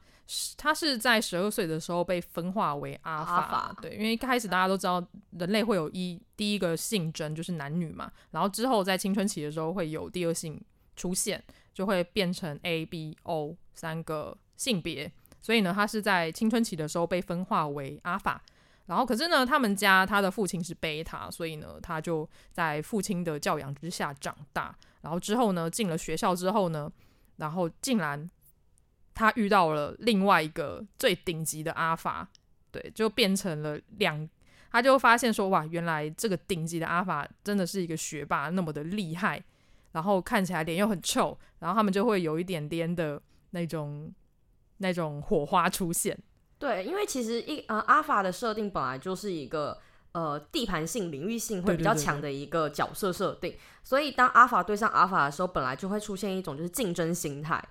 [0.55, 10.59] 他是在十二岁的时候被分化为阿法，法，对，因为一开始大家都知道人类会有一第一个性征就是男女嘛，然后之后在青春期的时候会有第二性
[10.95, 15.11] 出现，就会变成 A、B、O 三个性别，
[15.43, 18.41] 所以呢，他是在青春期的时候被分化为阿法，
[18.87, 26.91] 然后可是呢，他们家他的父亲是贝塔，所以呢，他就在父亲的教养之下长大，然后之后呢，进了学校之后呢，
[27.37, 28.27] 然后竟然。
[29.15, 32.27] 他遇到了另外一个最顶级的阿法，
[32.71, 34.27] 对，就变成了两，
[34.71, 39.39] 他就发现说，哇，原来这个顶级的阿法真的是一个学霸，那么的厉害，
[39.91, 44.11] 然后看起来脸又很臭，然后他们就会有一点点的那种
[44.83, 46.15] 那种火花出现。
[46.59, 49.79] 对，因为其实一呃阿法的设定本来就是一个
[50.11, 57.63] 呃地盘性、领域性会比较强的一个角色设定，对对对对，所以当阿法对上阿法的时候，本来就会出现一种就是竞争心态。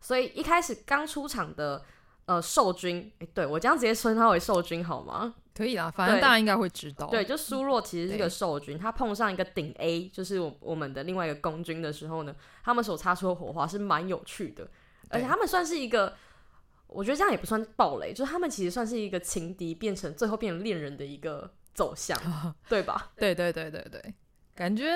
[0.00, 1.82] 所以一开始刚出场的
[2.26, 5.34] 呃兽君，哎，对，我这样直接称他为兽君好吗？
[5.56, 7.06] 可以啦，反正大家应该会知道。
[7.06, 14.68] 对，就苏洛其实是个兽君，他碰上一个顶 A，就是我我们的另外一个公君的时候呢，他们所擦出的火花是蛮有趣的，
[15.10, 16.14] 而且他们算是一个，
[16.94, 22.16] 我觉得这样也不算暴雷，就是他们其实算是一个情敌变成最后变成恋人的一个走向，
[22.68, 23.10] 对吧？
[23.16, 24.14] 对对对对对，
[24.54, 24.86] 感觉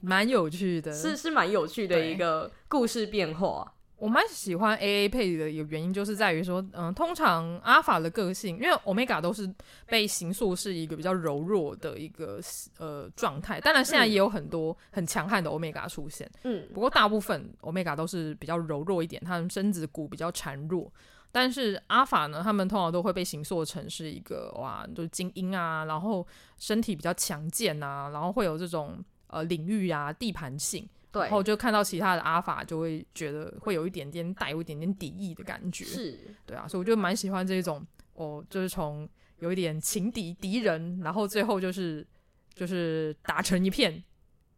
[0.00, 3.72] 蛮有趣的，是是蛮有趣的一个故事变化。
[3.96, 9.48] 我蛮喜欢 A A 配的一个原因，就是在于说，嗯、呃，通常阿法的个性，因为 Omega 都是
[9.86, 12.40] 被形塑是一个比较柔弱的一个
[12.78, 20.92] 呃状态，当然现在也有很多很强悍的 Omega 出现，嗯，不过大部分 Omega 都是比较柔弱一点，他们身子骨比较孱弱，
[21.32, 26.24] 但是阿法呢，他们通常都会被形塑成是一个哇，就是精英啊，然后
[26.58, 30.86] 身体比较强健啊，然后会有这种呃领域啊地盘性。
[31.10, 35.84] 对，然后就看到其他的阿法，就会觉得会有一点点带有一点点敌意的感觉。
[35.84, 39.06] 是，对啊，所以我就蛮喜欢这种，哦，就是从
[39.38, 42.06] 有一点情敌敌人，然后最后就是
[42.54, 44.02] 就是打成一片，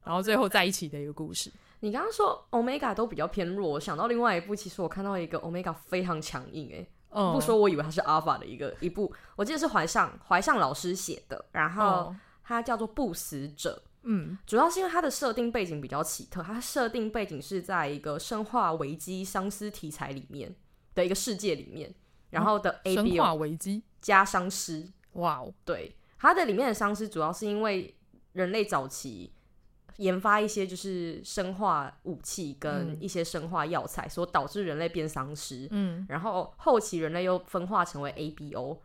[0.04, 1.52] 然后最后在一起的一个故事。
[1.84, 13.82] 你刚刚说 Omega 都比较偏弱，我想到另外一部，其实我看到一个 Omega 非常强硬，哎、嗯，不说我以为它是阿法的一个一部，我记得是怀上怀上老师写的，然后它叫做不死者。
[14.04, 20.54] 嗯，主要是因为它的设定背景比较奇特，它设定背景是在一个生化危机丧尸题材里面
[20.94, 21.94] 的一个世界里面，
[22.30, 23.82] 然后的生化危机。
[24.00, 27.94] 加丧尸，哇哦，对，它的里面的丧尸主要是因为
[28.32, 29.30] 人类早期
[29.96, 38.78] 研发一些就是生化武器跟一些生化药材，所导致人类变丧尸，嗯，然后后期人类又分化成为 ABO，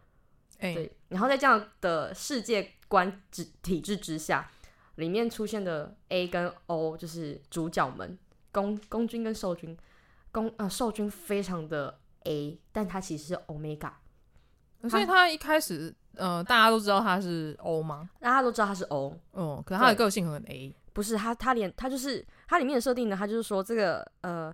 [0.59, 4.49] 欸，对，然后在这样的世界观之体制之下。
[4.95, 8.19] 里面出现的 A 跟 O 就是主角们，
[8.51, 9.77] 公公君跟受君，
[10.29, 13.93] 公呃受君非常的 A，但他其实是 Omega，
[14.89, 18.09] 所以他一开始呃大家都知道他是 O 吗？
[18.19, 24.53] 大家都知道他是 O，哦，可是他的个性很 A，不是他他连他就是他里面的设定呢，他就是说这个呃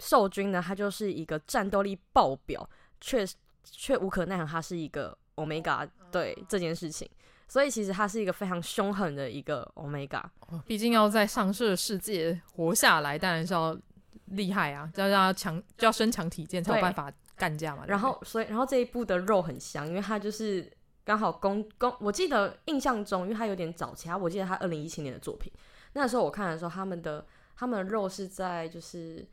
[0.00, 2.68] 兽君呢，他就是一个战斗力爆表，
[3.00, 3.24] 却
[3.62, 7.08] 却无可奈何，他是一个 Omega，对这件事情。
[7.46, 10.24] 所以其实他是一个非常凶狠的一个 Omega，
[10.66, 13.78] 毕竟要在丧尸的世界活下来，当然是要
[14.24, 17.84] 厉害啊，要让他强，就要身强体健才有办法干架嘛。
[17.86, 20.68] 然后，所以，然后这一部的肉很香，因为他就是
[21.04, 25.52] 刚好公公，我记得印象中，因为他有点早期，我记得他二零一七年的作品，
[25.96, 29.26] 那时候我看的时候，他们的他们的肉是在就是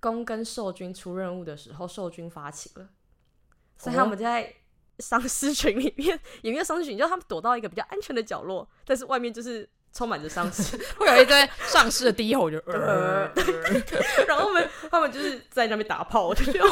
[0.00, 2.88] 公跟受军出任务的时候，受军发起了，
[3.76, 4.54] 所以他们在。
[5.00, 13.30] 丧尸群里面，也没有丧尸群，就他们躲到一个比较安全的角落，但是外面就是充满着丧尸， 会有一堆丧尸的低吼就， 呃、
[14.26, 16.64] 然后他们他们就是在那边打炮，我就觉得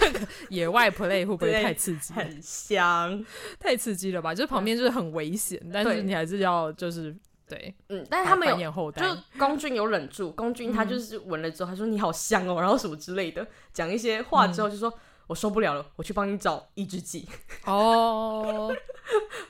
[0.00, 2.12] 这个野外 play 会不会太刺激？
[2.14, 3.24] 很香，
[3.60, 4.34] 太刺激了吧？
[4.34, 7.14] 就是旁边就是很危险，但是你还是要就是
[7.52, 9.04] 对，嗯，但是他们有就
[9.38, 14.88] 龚俊有忍住，龚俊他就是闻了之后，他说你好香哦，然后什么之类的，讲一些话之后就说。
[14.90, 17.26] 嗯我受不了了，我去帮你找抑制剂
[17.64, 18.70] 哦，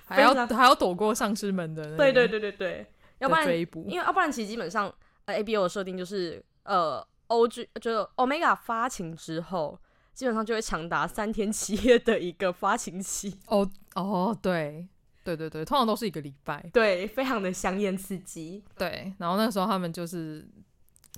[0.05, 2.87] 还要还要躲过丧尸们的，对对对对对，
[3.19, 4.93] 要不然追捕，因为要不然其实基本上
[5.25, 9.77] 呃 A B O 的设定就是呃 OG 就 Omega 发情之后，
[10.13, 13.41] 基本上就会长达三天七夜的一个发情期。
[13.47, 14.87] 哦哦，对
[15.25, 18.63] 对对对，通常都是一个礼拜，对，非常的香艳刺激。
[18.77, 20.47] 对，然后那时候他们就是，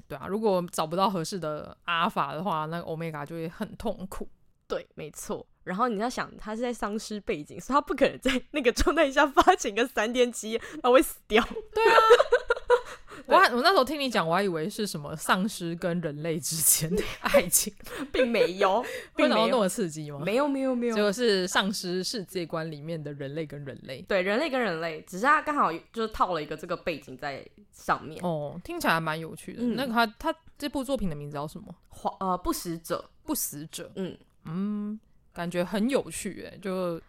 [0.06, 4.28] 对啊，如果找不到合适的阿法的话，那个 Omega 就会很痛苦。
[4.66, 5.46] 对，没错。
[5.64, 11.42] 然后你要想，他是在丧尸背景，所以他不可能在那个状态下发情个三天七夜，他会死掉。
[11.72, 11.96] 对啊。
[13.26, 17.72] 我还我那时候听你讲，我还以为是什么丧尸跟人类之间的爱情，
[18.12, 18.84] 并没有，
[19.16, 20.20] 并没有那么刺激吗？
[20.24, 28.22] 没有没有没有，结果是丧尸世界观里面的人类跟人类，对，人类跟人类，只是他刚好就是套了一个这个背景在上面。
[28.22, 29.62] 哦，听起来还蛮有趣的。
[29.62, 31.74] 嗯、那个他他这部作品的名字叫什么？
[32.20, 33.90] 呃，不死者，不死者。
[33.96, 35.00] 嗯嗯，
[35.32, 37.00] 感觉很有趣诶，就。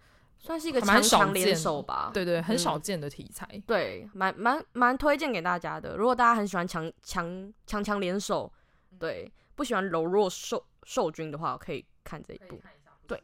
[0.45, 5.97] 算是一个蛮强联手吧，对，对对，很少见的题材，嗯、对，蛮蛮蛮推荐给大家的。
[5.97, 8.53] 如果大家很喜欢强强强强联手，
[8.99, 12.61] 对，不喜欢柔弱受受君的话，可以看这一部。
[13.07, 13.19] 对，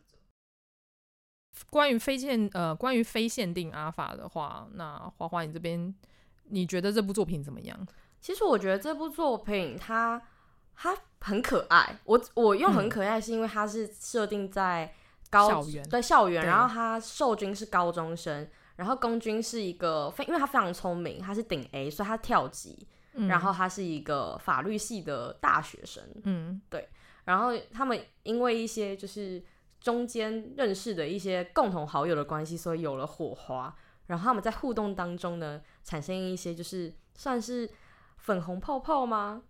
[1.70, 5.94] 关于非限呃，关于非限定阿法的话，那花花你这边
[6.46, 7.88] 你觉得这部作品怎么样？
[8.20, 10.20] 其实我觉得这部作品它
[10.74, 14.96] 它很可爱，我我用很可爱是因为它是设定在。
[15.32, 26.90] 高校园对校园，然后他受君是高中生，然后公君是一个非，因为他非常聪明，他是顶 A，所以他跳级，嗯、然后他是一个法律系的大学生，嗯，对，
[27.24, 29.42] 然后他们因为一些就是
[29.80, 33.74] 中间认识的一些共同好友的关系，所以有了火花，
[34.08, 37.70] 然后他们在互动当中呢，产生一些就是算是
[38.18, 39.44] 粉红泡泡吗？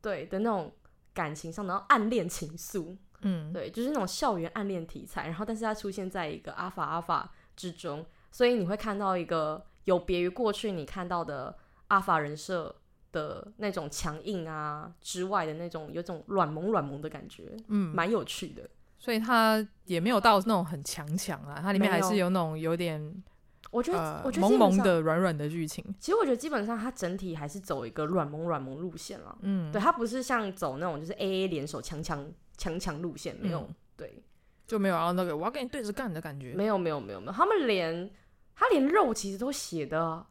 [0.00, 0.72] 对的那种
[1.12, 2.96] 感情上，然后暗恋情愫。
[3.22, 11.56] 嗯，对，就是那种校园暗恋题材，然后但是它出现在一个阿法阿法之中，所以你会看到一个有别于过去你看到的
[11.88, 12.74] 阿法人设
[13.10, 18.68] 的那种强硬啊之外的那种有种软萌软萌的感觉，嗯，蛮有趣的。
[18.98, 23.22] 所以它也没有到那种很强强啊，它里面还是有那种有点，
[23.70, 25.84] 我觉得、呃、我觉得萌萌的软软的剧情。
[25.98, 32.30] 其实我觉得基本上它整体还是走一个软萌软萌路线了，嗯，对，它不是像走那种就是 A A 联手强强。
[32.58, 34.22] 强强路线没有，嗯、对，
[34.66, 36.52] 就没有要那个我要跟你对着干的感觉。
[36.52, 38.10] 没有没有没有没有，他们连
[38.54, 40.26] 他连肉其实都写的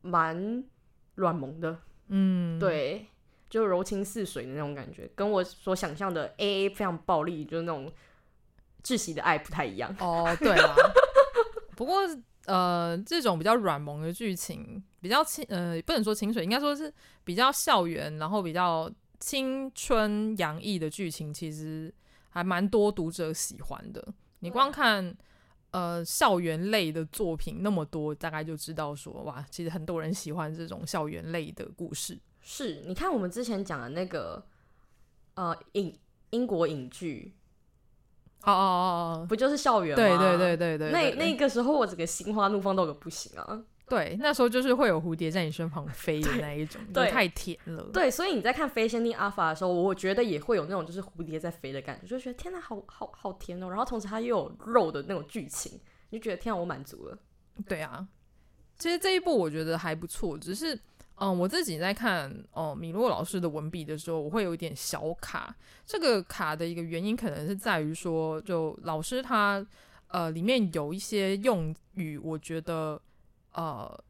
[0.00, 0.64] 蛮
[1.16, 1.76] 软萌的，
[2.08, 3.04] 嗯，对，
[3.50, 7.92] 就柔情似水的那种感觉，跟我所想象的 A A 非常暴力，就是那种
[8.84, 9.94] 窒息的爱不太一样。
[9.98, 10.74] 哦，对啊。
[11.76, 12.00] 不过
[12.46, 16.90] 呃，这种比较软萌的剧情，比较清呃，不能说清水，应该说是
[17.24, 18.88] 比较校园，然后比较。
[19.18, 21.92] 青春洋溢的剧情其实
[22.28, 24.06] 还蛮多读者喜欢的。
[24.40, 25.16] 你光看
[25.70, 32.18] 呃校园类的作品那么多，大概就知道说哇，其实很多人喜欢这种校园类的故事。
[32.40, 34.46] 是，你看我们之前讲的那个
[35.34, 35.98] 呃影
[36.30, 37.34] 英国影剧，
[38.42, 40.18] 哦哦哦哦，不就是校园吗？
[40.18, 43.64] 对对对对对，对，那那个时候我整个心花怒放到个不行啊。
[43.88, 47.88] 对，那时候就是会有蝴蝶在你身旁飞的那一种， 对，太甜了。
[47.92, 53.68] 对，所以你在看《飞仙定阿法》的时候，我觉得也会有那种就是蝴蝶在飞的感觉，就觉得天哪，好好好甜哦。
[53.68, 55.78] 然后同时它又有肉的那种剧情，
[56.10, 57.16] 你就觉得天哪，我满足了。
[57.68, 58.04] 对啊，
[58.76, 60.76] 其实这一部我觉得还不错，只是
[61.14, 65.54] 嗯，我自己在看哦、嗯、米洛老师的文笔的时候，我会有一点小卡。
[65.84, 69.64] 这个卡的一个原因可能是在于说，就老师他
[70.08, 73.00] 呃里面有一些用语，我觉得。
[73.56, 74.04] 呃，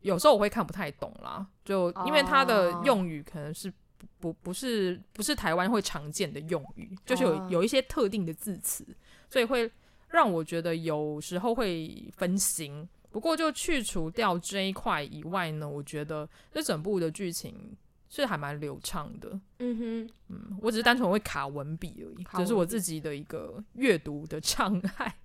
[0.00, 8.84] 有时候我会看不太懂啦，就因为它的用语可能是不不不是不是台湾会常见的用语，就是有有一些特定的字词，
[9.28, 9.70] 所以会
[10.08, 12.88] 让我觉得有时候会分心。
[13.12, 17.76] 不过就去除掉这一块以外呢，我觉得这整部的剧情
[18.08, 19.40] 是还蛮流畅的。
[19.58, 25.16] 嗯哼，嗯，我只是单纯会卡文笔而已，只是我自己的一个阅读的障碍。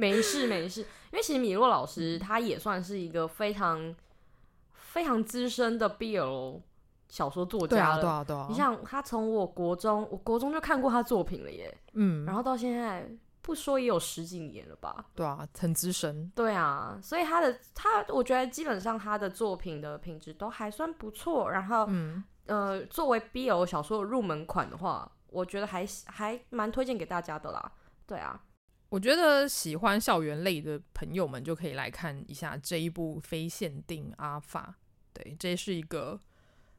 [0.00, 3.94] 没事没事，因为其实米洛老师他也算是一个非常
[4.72, 6.62] 非常资深的 BL
[7.08, 8.00] 小说作家了。
[8.00, 8.46] 对啊对啊对啊！
[8.48, 11.76] 你像他从我国中，我国中就看过他作品了耶。
[11.92, 13.06] 嗯，然后到现在
[13.42, 15.04] 不说也有十几年了吧？
[15.14, 16.32] 对啊，很资深。
[16.34, 21.50] 对啊，所以他的他，我觉得基本上他的作品的品质都还算不错。
[21.50, 27.72] 然后，嗯呃，作为 BL 小说的入门款的话，我觉得还还蛮推荐给大家的啦。
[28.06, 28.40] 对啊。
[28.90, 34.76] 我觉得喜欢校园类的朋友们就可以来看一下这一部《非限定阿法》。
[35.12, 36.20] 对，这是一个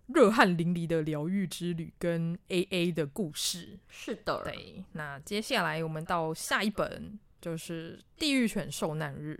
[0.07, 3.79] 热汗淋漓的疗愈之旅跟 AA 的故事。
[3.87, 4.83] 是的，对。
[4.91, 9.39] 那接下来我们到下一本，就是《地狱犬受难日》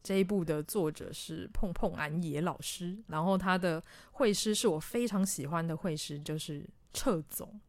[0.00, 7.60] 这一部的作者是碰碰安野老师，然后他的绘师是我非常喜欢的绘师，就是彻总。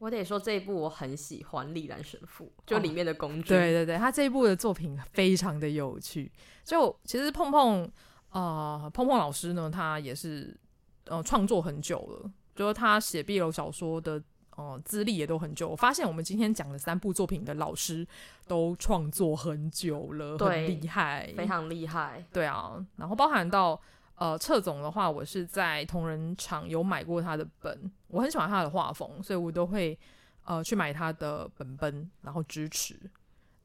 [0.00, 3.52] 我得说这一部我很喜欢，《丽兰神父》就里面的公主。
[3.52, 6.32] 哦、对对对，他这一部的作品非常的有趣。
[6.64, 7.84] 就其实碰碰
[8.30, 10.58] 啊、呃，碰碰老师呢，他也是
[11.04, 14.22] 呃创作很久了，就是他写 BL 小说的
[14.56, 15.68] 呃资历也都很久。
[15.68, 18.06] 我发现我们今天讲的三部作品的老师
[18.46, 22.24] 都创作很久了，对很厉害，非常厉害。
[22.32, 23.78] 对啊，然后包含到。
[24.20, 29.98] 呃，策总的话，我是在同人场有买过他的本，我很喜欢他的画风，所以我都会
[30.44, 33.00] 呃去买他的本本，然后支持。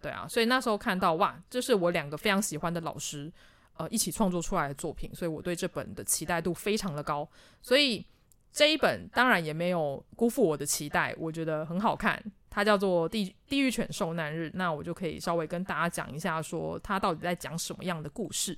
[0.02, 3.30] 对啊，所以那时候看到哇，这是我两个非常喜欢的老师
[3.76, 7.30] 呃一起创作出来的作品，所以我对这本的期待度非常的高，
[7.62, 8.06] 所以
[8.50, 12.24] 这一本当然也没有辜负我的期待，我觉得很好看。
[12.50, 18.58] 它叫做《地地狱犬受难日》，那我就可以稍微跟大家讲一下，说它到底在讲什么样的故事。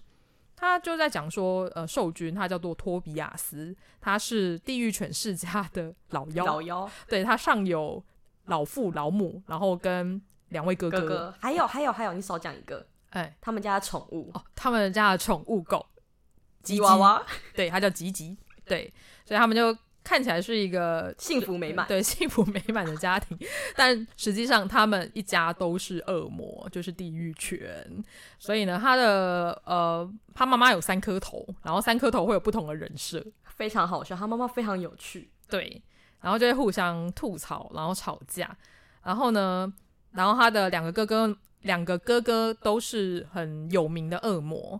[0.58, 6.46] 他就在讲说，呃，兽君他叫做托比亚斯，他是地狱犬世家的老幺。
[6.46, 8.04] 老幺，对，他上有
[8.48, 11.34] 老父老母，然后跟两位哥哥，哥哥。
[11.40, 14.32] 还有还有还有，你少讲一个，哎，他们家的宠物。
[14.34, 15.86] 哦，他们家的宠物狗
[16.64, 17.24] 吉娃娃，
[17.56, 18.36] 对，他叫吉吉，
[18.66, 18.94] 对，
[19.24, 19.78] 所以他们就。
[20.08, 23.38] 看起来是一个幸福美满，对，幸福美满的家庭，
[23.76, 27.62] 但实际上他们一家都是恶魔，就是地狱犬。
[28.40, 34.16] 所以呢，他的呃，他妈妈有三颗头，然后三颗头会有不同的人设，非常好笑。
[34.16, 35.84] 他妈妈非常有趣，对，
[36.22, 38.58] 然后就会互相吐槽，然后吵架。
[39.04, 39.70] 然后呢，
[40.12, 44.80] 然后他的两个哥哥，两个哥哥都是很有名的恶魔，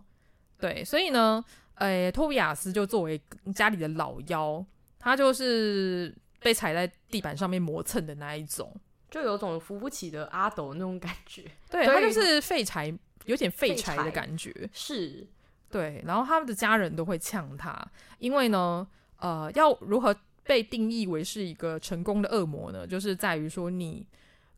[0.58, 3.20] 对，所以呢，呃，托比亚斯就作为
[3.54, 4.64] 家里的老幺。
[4.98, 8.74] 他就是被踩在地板上面磨蹭的那一种，
[9.10, 11.44] 就有种扶不起的阿斗那种感觉。
[11.70, 12.92] 对， 他就是废柴，
[13.26, 14.52] 有点废柴的感觉。
[14.72, 15.26] 是，
[15.70, 16.02] 对。
[16.06, 17.86] 然后他们的家人都会呛他，
[18.18, 18.86] 因为呢，
[19.18, 22.86] 呃，要如何被定义为是一个成功的恶魔呢？
[22.86, 24.06] 就是在于说你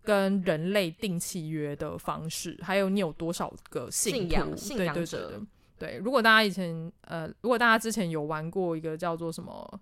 [0.02, 5.28] 跟人类订契约的方式，还有你有多少个信仰，信仰者。
[5.28, 5.46] 对对对。
[5.78, 9.80] 对，如果大家以前呃，如果大家之前有玩过一个叫做什么？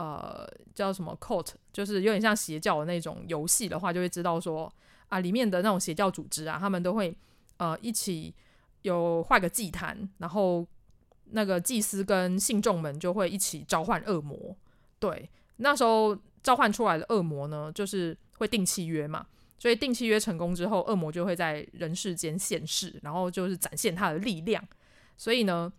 [0.00, 4.72] 呃，叫什么 cult，就是有点像邪教的那种游戏的话，就会知道说
[5.10, 7.14] 啊，里面的那种邪教组织啊，他们都会
[7.58, 8.34] 呃一起
[8.80, 10.66] 有画个祭坛，然后
[11.32, 14.56] 那个祭司跟信众们就会一起召唤恶魔。
[14.98, 19.26] 对，那时候召唤出来的恶魔呢，就是会订契约嘛，
[19.58, 24.66] 所以订契约成功之后，恶魔就会在人世间现世，然后就是展现他的力量。
[25.18, 25.70] 所以呢。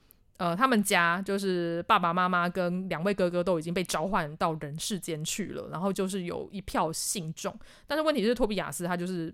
[0.42, 9.32] 呃，他们家就是爸爸妈妈跟两位哥哥都已经被召唤到人世间去了，然后就是有一票信众，但是问题是托比亚斯他就是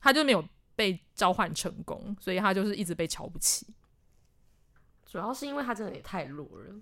[0.00, 0.42] 他就没有
[0.74, 3.66] 被召唤成功，所以他就是一直被瞧不起。
[5.04, 6.74] 主要是因为他真的也太弱了。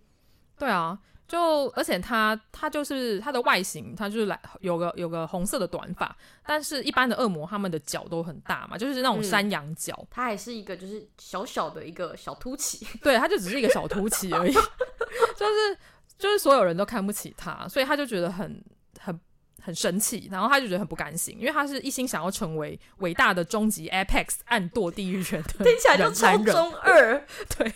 [0.56, 0.96] 对啊。
[1.30, 9.94] 就而且他他就是他的外形，他就是来有个有个红色的短发，但是一般的恶魔他们的脚都很大嘛，就是那种山羊脚。
[9.96, 14.52] 嗯、他还是一个就是小小的一个小凸起，对，他就只是一个小凸起而已，
[15.38, 15.78] 就是
[16.18, 18.60] 就是所有人都看不起他，所以他就觉得很
[18.98, 19.20] 很
[19.62, 27.24] 很生气，然后他就觉得很不甘心，因为他是一心想要成为伟大的终极 Apex 暗堕地狱犬的，听起来就超中二，
[27.56, 27.72] 对，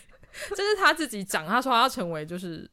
[0.49, 2.69] 这是他自己讲，他说他要成为就是。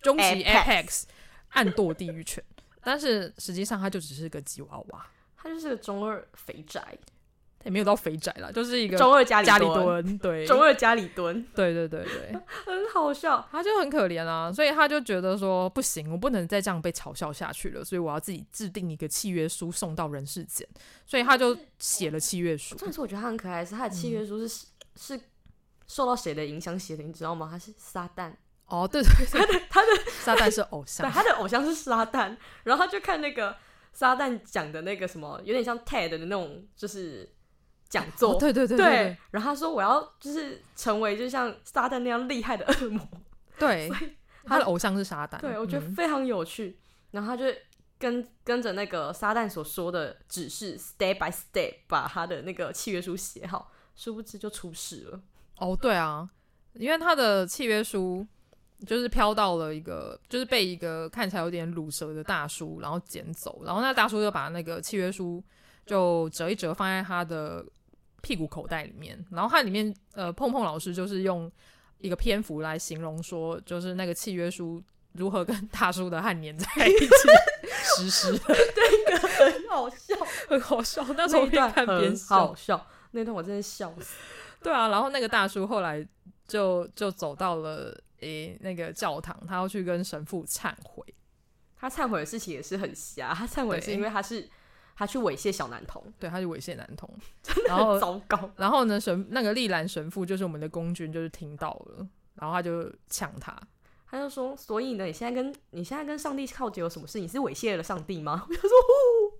[0.00, 1.04] 终极 Apex
[1.50, 2.42] 暗堕地狱犬，
[2.82, 6.80] 但是实际上他就只是个吉娃娃，他就是个中二肥宅，
[7.58, 12.32] 他也没有到肥宅啦，就是一个中二家里家里蹲，对，中二家里蹲，对对对对，
[12.64, 20.66] 很好笑，他就很可怜啊，所以他就觉得说不行，我不能再这样被嘲笑下去了，所以我要自己制定一个契约书送到人世间，
[21.04, 22.76] 所以他就写了契约书。
[22.80, 25.20] 但是我觉得他很可爱，是他的契约书是、嗯、是
[25.86, 27.48] 受到谁的影响写的，你知道吗？
[27.50, 28.32] 他是撒旦。
[28.70, 29.88] 哦，对对对，他的他的
[30.22, 33.56] 撒旦是偶像，对，他的偶像是撒旦，然后他就看那个
[33.92, 37.28] 撒旦讲的那个什么，有点像 TED 的那种，就是
[37.88, 43.04] 讲座，哦、对对对对，对，然后他说我要就是成为就像撒旦那样厉害的恶魔，
[43.58, 44.06] 对，他，
[44.46, 47.52] 他的偶像是撒旦，对，我觉得非常有趣，嗯、然后他就
[47.98, 55.20] 跟跟着那个撒旦所说的指示，step by step 把他的那个契约书写好，殊不知就出事了。
[55.56, 56.30] 哦，对啊，
[56.74, 58.24] 因为他的契约书。
[58.86, 65.42] 就是飘到了一个，就是被一个看起来有点卤蛇的大叔，然后捡走，然后那大叔就把那个契约书
[65.84, 67.62] 就折一折放在他的
[68.22, 71.50] 屁股口袋里面，然后他里面呃碰碰老师就是用
[71.98, 77.08] 一个篇幅来形容说，就是那个契约书如何跟 大叔的汗粘在一起
[77.84, 80.16] 实施 这个很好笑，
[80.48, 84.16] 很好笑，那时候边看边笑，好笑，那段我真的笑死，
[84.62, 86.06] 对啊，然后那个大叔后来
[86.48, 87.94] 就就走到了。
[88.20, 91.04] 诶，那个教堂，他要去跟神父忏悔，
[91.76, 94.48] 他忏悔的事情也是很瞎，他忏悔是因为他是
[94.96, 97.08] 他去猥亵小男童，对，他去猥亵男童，
[97.66, 98.50] 然后糟糕。
[98.56, 103.58] 然后呢，神那个丽兰神父就是我们的公君，就是听到了，然后他就呛他，
[104.06, 107.18] 他就说：“所以呢，你现在跟你现在跟上帝靠近有什么事？
[107.18, 108.70] 你是猥亵了上帝吗？” 我就说：“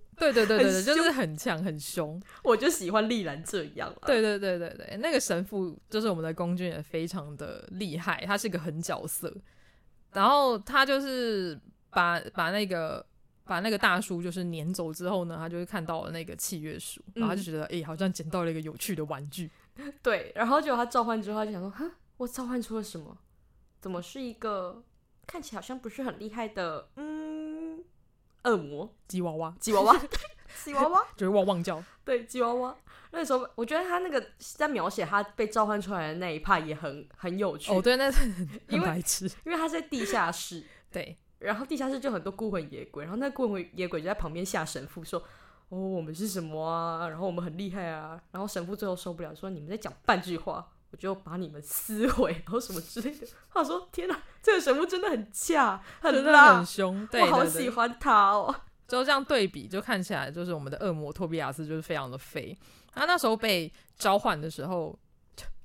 [0.17, 3.93] 对对对对对，就是很强很凶。”我就喜欢丽兰这样。
[4.05, 9.33] 对对对对对，那个神父就是我们的公君，也非常的厉害，他是一个狠角色。
[10.13, 11.59] 然后他就是
[11.89, 13.05] 把把那个。
[13.43, 19.49] 把那个大叔就是撵走之后呢，他就是看到了那个契约书，然后他就觉得哎、嗯欸，好像捡到了一个有趣的玩具。
[20.01, 23.17] 对，然后结果他召唤之后，他就想说，哼，我召唤出了什么？
[23.81, 24.81] 怎么是一个
[25.27, 27.20] 看起来好像不是很厉害的，嗯，
[28.43, 30.01] 恶魔吉娃娃，吉娃娃，
[30.63, 31.83] 吉娃娃，就是汪汪叫。
[32.03, 32.75] 对，吉娃娃。
[33.11, 37.71] 那时候我觉得他那个在描写他被召唤出来的那一趴也很很有趣。
[37.73, 38.19] 哦，对，那是
[38.69, 40.63] 很白痴，因为他在地下室。
[40.91, 41.17] 对。
[41.39, 45.19] 然后地下室就很多孤魂野鬼，然后那孤魂野鬼就在旁边吓神父说
[45.69, 47.09] ：“哦，我们是什么啊？
[47.09, 58.53] 然后我们很厉害啊！”然后神父最后受不了，说：“你们在讲半句话，我就把你们撕毁，然后什么之类的。”他说：“天哪，这个神父真的很恰，很辣，很凶，对，我好喜欢他哦。
[58.87, 62.57] ”就这样对比，就看起来就是我们的恶魔托比亚斯就是非常的废。
[62.93, 64.97] 他那时候被召唤的时候。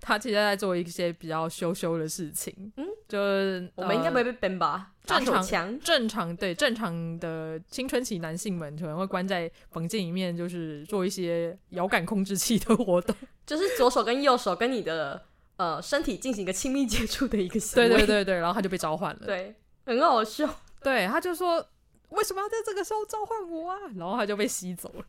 [0.06, 4.92] 他其实在做一些比较羞羞的事情，嗯，就是我们应该不会被 ban 吧？
[5.04, 15.20] 正常，正常，对，正常的青春期男性们可能会关在房间里面，就是做一些遥感控制器的活动， 就是左手跟右手跟你的
[15.56, 20.48] 呃身体进行一个亲密接触的一个行为，对对对对，然后他就被召唤了，对，很好笑，
[20.84, 21.68] 对，他就说
[22.10, 23.76] 为什么要在这个时候召唤我啊？
[23.96, 25.04] 然后他就被吸走了，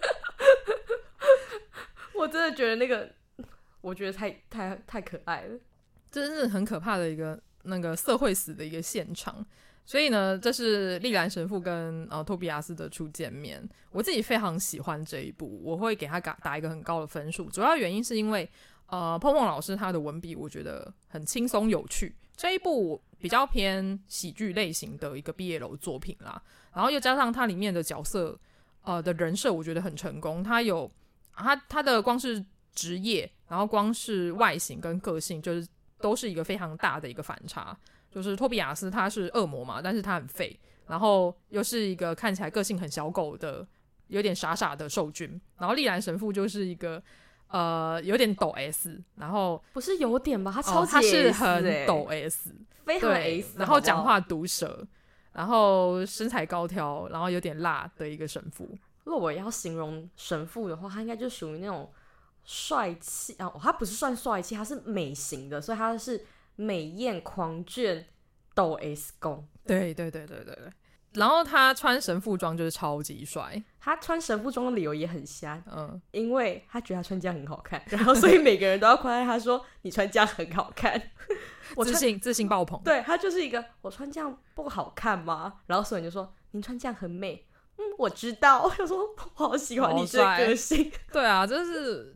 [2.16, 3.06] 我真的觉得那个。
[3.84, 5.58] 我觉得太太太可爱了，
[6.10, 9.44] 真是很可怕的一个那个社会死的一个现场。
[9.84, 13.62] 所以呢，这是丽兰神父跟呃托比亚斯的初见面。
[13.90, 17.50] 我自己非常喜欢这一部，我会给他打打一个很高的分数。
[17.50, 18.48] 主要原因是因为
[18.86, 22.16] 呃碰碰老师他的文笔我觉得很轻松有趣。
[22.34, 28.40] 这一部比较偏喜剧类型的一个毕业楼作品啦，然后又加上它里面的角色
[28.80, 30.42] 呃的人设，我觉得很成功。
[30.42, 30.90] 他有
[31.34, 33.30] 他他的光是职业。
[33.54, 35.64] 然后光是外形跟个性，就是
[36.00, 37.76] 都是一个非常大的一个反差。
[38.10, 43.64] 就是托比亚斯他是恶魔嘛，但是他很废，然后又是一个看起来个性很小狗的，
[44.08, 45.40] 有点傻傻的兽君。
[45.56, 47.00] 然后利兰神父就是一个
[47.46, 52.52] 呃有点抖 S，然后不是有点吧，他超级、欸哦、他是很抖 S，
[52.84, 54.84] 非常 S，然后讲话毒舌，
[55.32, 58.68] 然后身材高挑，然后有点辣的一个神父。
[59.04, 61.88] 如果我要形容神父的话，他应该就属于那种。
[62.44, 66.24] 帅气啊，他不是算帅气，他是美型的，所以他是
[66.56, 68.06] 美艳狂卷
[68.54, 69.46] 抖 S 攻。
[69.66, 70.72] 对对对对对对。
[71.14, 81.00] 然后他穿神父装就是超级帅，他穿神父装的理由也很瞎，嗯，因为他觉得他穿这样很好看，然后所以每个人都要夸赞他说你穿这样很好看，
[81.76, 82.80] 我自信自信爆棚。
[82.84, 85.60] 对，他就是一个我穿这样不好看吗？
[85.66, 87.46] 然后所以人就说您穿这样很美，
[87.78, 88.68] 嗯，我知道。
[88.68, 92.12] 他说我好喜欢你这个性，对啊，就是。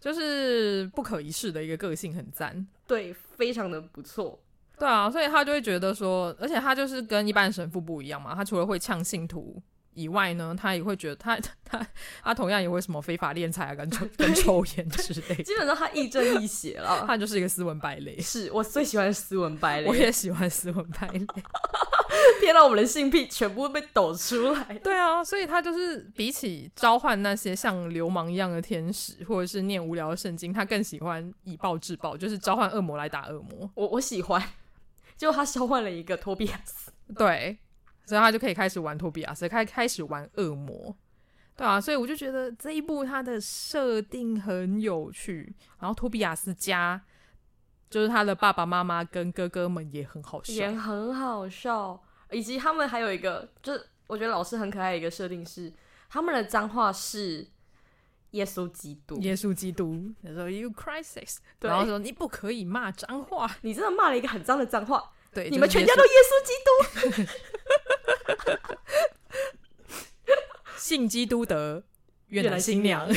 [0.00, 4.40] 就是不可一世的一个个性，很赞，对，非常的不错，
[4.78, 9.62] 对啊，所以他就会觉得说，而且他就是跟一般神父不一样嘛，他除了会呛信徒
[10.00, 11.86] 以外呢，他也会觉得他他
[12.22, 21.26] 他同样也会什么非法敛财啊，跟抽跟抽烟之类，基本上他亦正亦邪了， 他就是一个斯文败类，是我最喜欢斯文败类，我也喜欢斯文败类。
[22.40, 24.64] 天哪，我们的性癖全部被抖出来。
[24.82, 33.70] 对啊，所以他就是比起召唤那些像流氓一样的天使，或者是念无聊的圣经，他更喜欢以暴制暴，就是召唤恶魔来打恶魔。
[33.74, 34.42] 我我喜欢，
[35.16, 37.56] 结果他召唤了一个托比亚斯，对，
[38.10, 40.92] 所以他就可以开始玩托比亚斯，开开始玩恶魔。
[41.54, 47.00] 对啊，所以我就觉得这一部它的设定很有趣，然后托比亚斯家
[47.88, 52.02] 就是他的爸爸妈妈跟哥哥们也很好笑，也很好笑。
[52.32, 55.72] 以及他们还有一个，就是我觉得老师很可爱的一个设定是，
[56.08, 57.46] 他们的脏话是
[58.30, 67.32] 耶稣基督，耶稣基督，他说 You crisis，然后说你不可以骂脏话，你真的骂了一个很脏的脏话，对，你们全家都耶稣基督，
[70.76, 71.82] 信基督的
[72.28, 73.08] 越南新娘。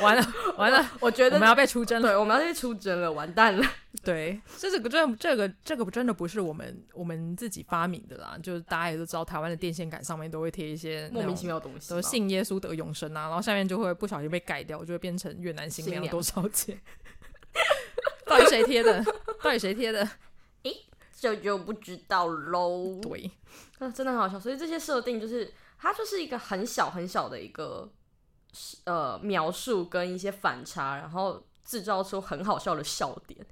[0.00, 2.08] 完了完了，我觉得我们要被出征了。
[2.08, 3.66] 对，我们要被出征了，完蛋了。
[4.04, 16.78] 对，这这个这这个这个真的不是我们我们自己发明的啦，就是大家也都知道，台湾的电线杆上面都会贴一些莫名其妙的东西，都信耶稣得永生啊，然后下面就会不小心被改掉，就会变成越南新娘多少钱？
[18.26, 19.02] 到底谁贴的？
[19.42, 20.04] 到底谁贴的？
[20.62, 20.76] 诶，这
[21.18, 23.00] 就就不知道喽。
[23.00, 23.30] 对，
[23.78, 24.38] 那真的很好笑。
[24.38, 27.90] 所以这些设定就是它就是一个很小很小的一个
[28.84, 33.44] 呃描述跟一些反差，然后制造出很好笑的笑点。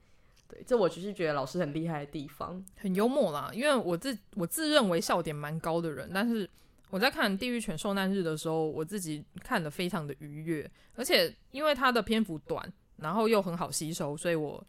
[0.47, 3.51] 对，这我就是觉得老师很厉害的地方，很幽默啦。
[3.53, 6.49] 因为我自我自认为笑点蛮高的人，但是
[6.91, 14.65] 我在看《地狱犬受难日》的时候，我自己看的非常的愉悦，而且因为它的篇幅短，然后又很好吸收，所以我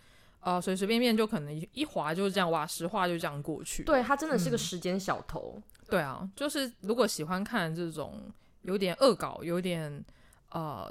[0.45, 3.83] 呃随随便便就可能一一划就是这样，哇，十话就这样过去。
[3.83, 5.55] 对，它真的是个时间小偷。
[5.57, 5.63] 嗯。
[5.89, 8.31] 对啊，就是如果喜欢看这种
[8.61, 10.05] 有点恶搞、有点
[10.51, 10.89] 呃。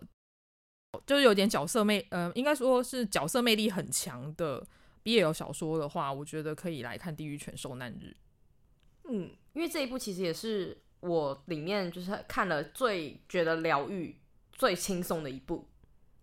[1.05, 4.65] 就是有点角色魅，呃，应该说是角色魅力很强的
[5.03, 8.15] BL 小说的话，我觉得可以来看《地狱犬受难日》。
[9.11, 14.17] 嗯，因为这一部其实也是我里面就是看了最觉得疗愈、
[14.53, 15.67] 最轻松的一部。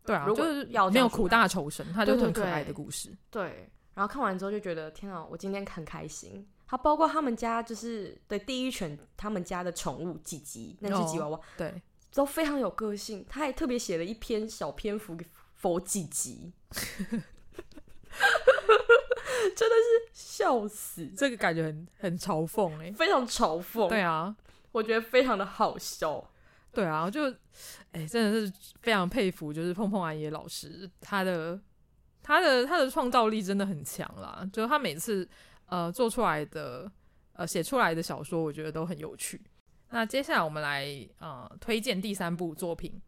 [0.05, 3.15] 对啊，就是要没有苦大仇深，它就很可爱的故事。
[3.29, 6.47] 对，然后看完之后就觉得天啊，我今天很开心。
[6.67, 11.37] 它包括他们家就是的第一犬他们家的宠物吉吉，那是吉娃娃。
[11.37, 11.81] 哦、对。
[12.13, 15.25] 都非常有个性，他还特别写了一篇小篇幅给
[15.55, 16.51] 佛吉吉，
[19.55, 21.07] 真的是笑死！
[21.15, 23.87] 这个感觉很很嘲讽哎，非常嘲讽。
[23.87, 24.35] 对啊，
[24.73, 26.30] 我觉得非常的好笑。
[26.73, 27.29] 对啊，就
[27.91, 31.59] 哎、真的是非常佩服，就是碰碰阿爷老师，他的
[32.23, 34.49] 他的他的创造力真的很强啦。
[34.53, 35.27] 就他每次
[35.65, 36.89] 呃做出来的
[37.33, 39.41] 呃写出来的小说，我觉得都很有趣。
[39.89, 40.87] 那接下来我们来
[41.19, 43.01] 呃推荐第三部作品，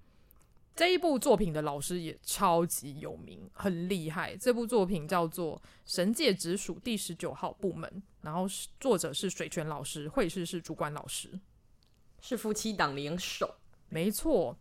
[0.75, 4.35] 这一部作品的老师也超级有名，很厉害。
[4.35, 7.89] 这部作品叫做《神界直属第十九号部门》，
[8.21, 8.45] 然后
[8.81, 11.39] 作者是水泉老师，绘师是主管老师，
[12.23, 13.53] 是夫妻档联手。
[13.89, 14.57] 没错，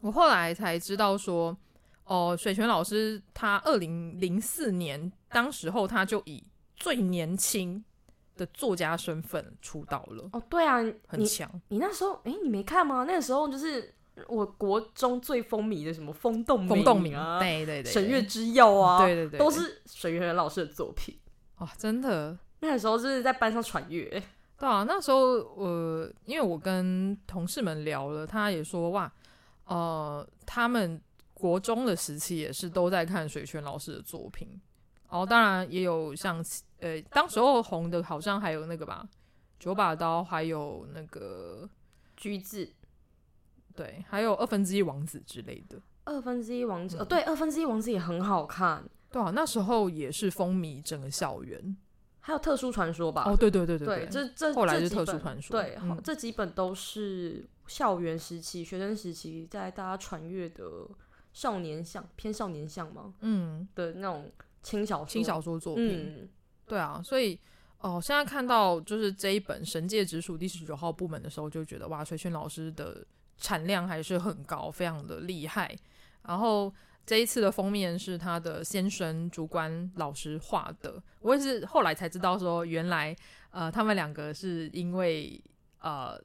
[0.00, 1.56] 我后来才知道说，
[2.02, 6.42] 哦、呃，水泉老师他二零零四年当时候他就以
[6.74, 7.84] 最年轻。
[8.38, 10.76] 的作家身份出道了哦，对啊，
[11.08, 11.50] 很强。
[11.70, 13.02] 你那时候，哎，你没看吗？
[13.02, 13.92] 那个时候就是
[14.28, 21.18] 我国中最风靡的什么风动风动明啊，对对对，沈月之药啊，对对对，都是水原老师的作品。
[21.56, 24.22] 哇，真的，那个时候就是在班上传阅。
[24.58, 29.12] 对啊，那时候我因为我跟同事们聊了，他也说哇，
[29.64, 31.00] 呃，他们
[31.32, 34.48] 国中的时期也是都在看水泉老师的作品。
[35.10, 36.44] 然后，当然也有像。
[36.80, 39.04] 呃，当时候红的好像还有那个吧，
[39.58, 41.68] 九把刀，还有那个
[42.16, 42.72] 橘子，
[43.74, 45.76] 对，还有二分之一王子之类的。
[46.04, 51.76] 二分之一王子，呃，对，二分之一王子也很好看，对啊，那时候也是风靡整个校园。
[52.28, 53.24] 还有特殊传说吧？
[53.24, 60.62] 哦，对对对对对，这这后来是特殊传说，对，好，这几本都是校园时期、学生时期在大家传阅的
[61.32, 63.14] 少年向偏少年向吗？
[63.20, 64.30] 嗯，的那种
[64.62, 66.16] 轻小说、轻小说作品。
[66.18, 66.28] 嗯
[66.66, 67.40] 对啊，所以
[67.78, 73.06] 哦，现在看到就是这一本《神界直属第十九号部门》的时候，就觉得哇，水泉老师的
[73.38, 75.74] 产量还是很高，非常的厉害。
[76.26, 76.70] 然后
[77.08, 83.16] 这一次的封面是他的先生主管老师画的，我也是后来才知道说，原来
[83.48, 85.42] 呃，他们两个是因为
[85.80, 86.20] 呃。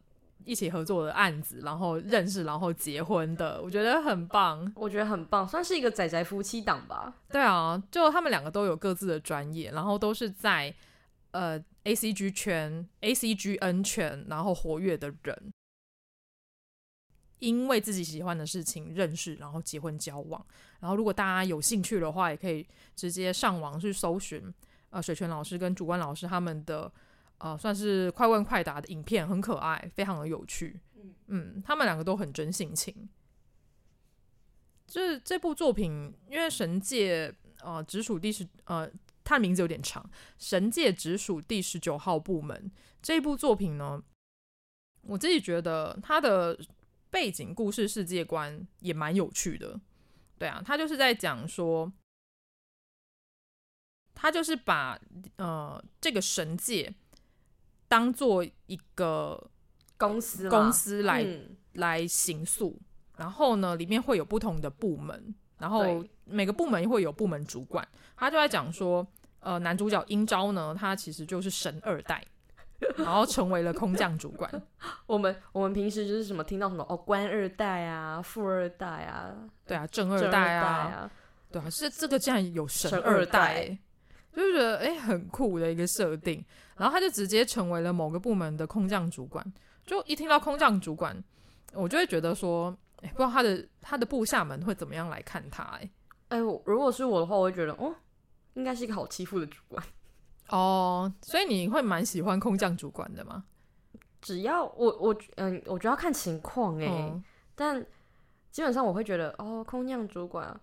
[0.45, 4.69] 一起合作的案子，然后认识，然后结婚的，我觉得很棒。
[4.75, 7.13] 我觉得很棒，算是一个仔仔夫妻档吧。
[7.31, 10.73] 对啊，就他们两个都有各自的专业，然后都是在
[11.31, 15.53] 呃 ACG 圈、ACGN 圈，然后活跃的人，
[17.43, 20.43] 因为自己喜欢的事情认识，然后结婚交往。
[20.79, 22.65] 然后如果大家有兴趣的话，也可以
[22.95, 24.53] 直接上网去搜寻
[24.89, 26.91] 呃水泉老师跟主观老师他们的。
[27.39, 30.79] 呃，算是快问快答的影片，很可爱，非常的有趣。
[30.95, 33.09] 嗯，嗯，他们两个都很真性情。
[34.87, 38.89] 就是这部作品，因为神界呃直属第十呃，
[39.25, 42.71] 它的名字有点长，神界直属第十九号部门。
[43.01, 44.01] 这部作品呢，
[45.01, 46.57] 我自己觉得它的
[47.13, 49.79] 背景故事世界观也蛮有趣的。
[50.39, 51.93] 对啊，他就是在讲说，
[54.15, 54.99] 他就是把
[55.35, 56.91] 呃这个神界。
[57.85, 59.51] 当做一个
[59.99, 62.81] 公司公司来、嗯、来行诉，
[63.17, 67.87] 然后呢，里面会有不同的部门，然后每个部门会有部门主管。
[68.15, 69.05] 他就在讲说，
[69.41, 72.25] 呃，男主角英昭呢，他其实就是神二代，
[72.97, 74.49] 然后成为了空降主管。
[75.07, 79.33] 我们我们平时就是什么听到什么哦，官二代啊，富二代啊，
[79.65, 81.11] 对啊，正二代啊，代啊
[81.51, 83.79] 对啊，是这个竟然有神二代、欸。
[84.35, 86.43] 就觉得哎，很酷的一个设定，
[86.75, 89.45] 然后他就直接成为了某个部门的空降主管。
[89.85, 91.15] 就一听到空降主管，
[91.73, 95.61] 我就会觉得说，哎，不知道他的他的部下们会怎么样来看他？
[95.79, 95.89] 哎，
[96.29, 97.93] 哎，如果是我的话，我会觉得，哦，
[98.55, 99.85] 应该是一个好欺负的主管。
[100.53, 103.43] 哦，所以你会蛮喜欢空降主管的吗？
[104.21, 107.23] 只要我我嗯，我觉得要看情况哎、欸，嗯、
[107.55, 107.83] 但
[108.51, 110.57] 基本上我会觉得哦，空降主管，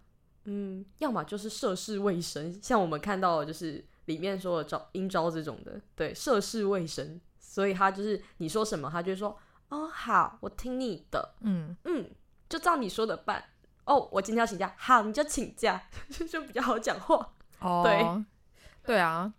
[0.45, 9.37] 嗯，要么就是涉世未深，像我们看到的就是里面说的招阴招这种的，对，涉世未深，所以他就是你说什么，他就说
[9.71, 12.09] 哦好，我听你的，嗯嗯，
[12.49, 13.43] 就照你说的办。
[13.87, 15.83] 哦，我今天要请假，好，你就请假，
[16.31, 17.33] 就比较好讲话。
[17.59, 18.25] 哦，对，
[18.85, 19.35] 对啊。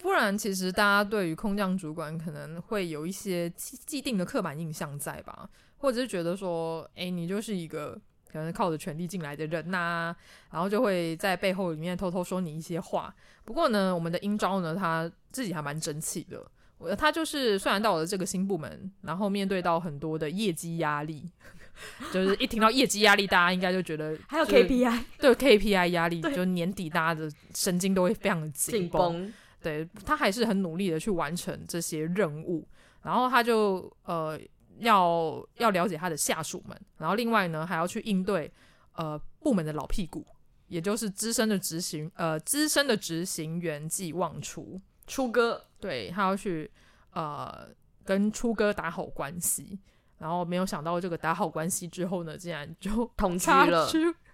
[0.00, 8.00] 不然，其实大家对于空降主管可能会有一些既既定的刻板印象在吧，或者是觉得说，哎、欸，你就是一个
[8.32, 10.16] 可能靠着权力进来的人呐、啊，
[10.52, 13.14] 然后就会在背后里面偷偷说你一些话。
[13.44, 16.44] 不过呢，我们的英招呢，他自己还蛮争气的。
[16.78, 21.30] 我他就是虽然到了这个新部门，然后面对到很多的业绩压力，
[22.10, 29.30] 就是一听到业绩压力，大家应该就觉得还有 KPI，对 KPI 压力，就年底大家的神经都会非常的紧绷。
[29.60, 32.66] 对，他还是很努力的去完成这些任务，
[33.02, 34.40] 然后他就呃
[34.78, 38.50] 要要了解他的下属们，然后另外呢还要去应对
[38.94, 40.26] 呃部门的老屁股，
[40.68, 46.70] 也就是资深的执行呃资深的执行员暨忘初初哥，对，他要去
[47.12, 47.68] 呃
[48.04, 49.78] 跟初哥打好关系，
[50.16, 53.86] 然后没有想到这个打好关系之后呢，竟然就同居了，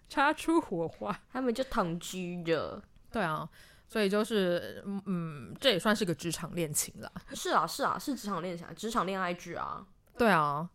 [0.09, 3.49] 擦出火花，他们就同居了，对啊。
[3.89, 7.13] 所以就是，嗯，这也算是个职场恋情了。
[7.35, 9.87] 是啊，是啊，是职场恋情，职场恋爱剧啊。
[10.19, 10.69] 对啊，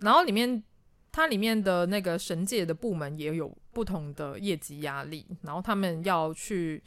[0.00, 0.62] 然后里面
[1.10, 6.82] 它里面的那个神界的部门也有不同的业绩压力，然后他们要去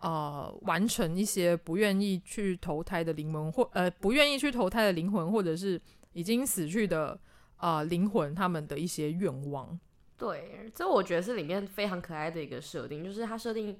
[0.00, 5.80] 呃完成一些不愿意去投胎的灵魂，或呃不愿意去投胎的灵魂，或者是
[6.14, 7.16] 已经死去的
[7.58, 9.78] 呃灵魂，他们的一些愿望。
[10.18, 13.78] 对，这我觉得是里面非常可爱的一个设定，就是它设定。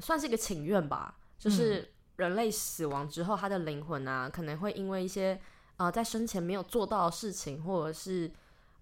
[0.00, 5.40] 算是一个请愿吧，就是人类死亡之后，他的灵魂啊，可能会因为一些
[5.76, 8.30] 呃在生前没有做到的事情，或者是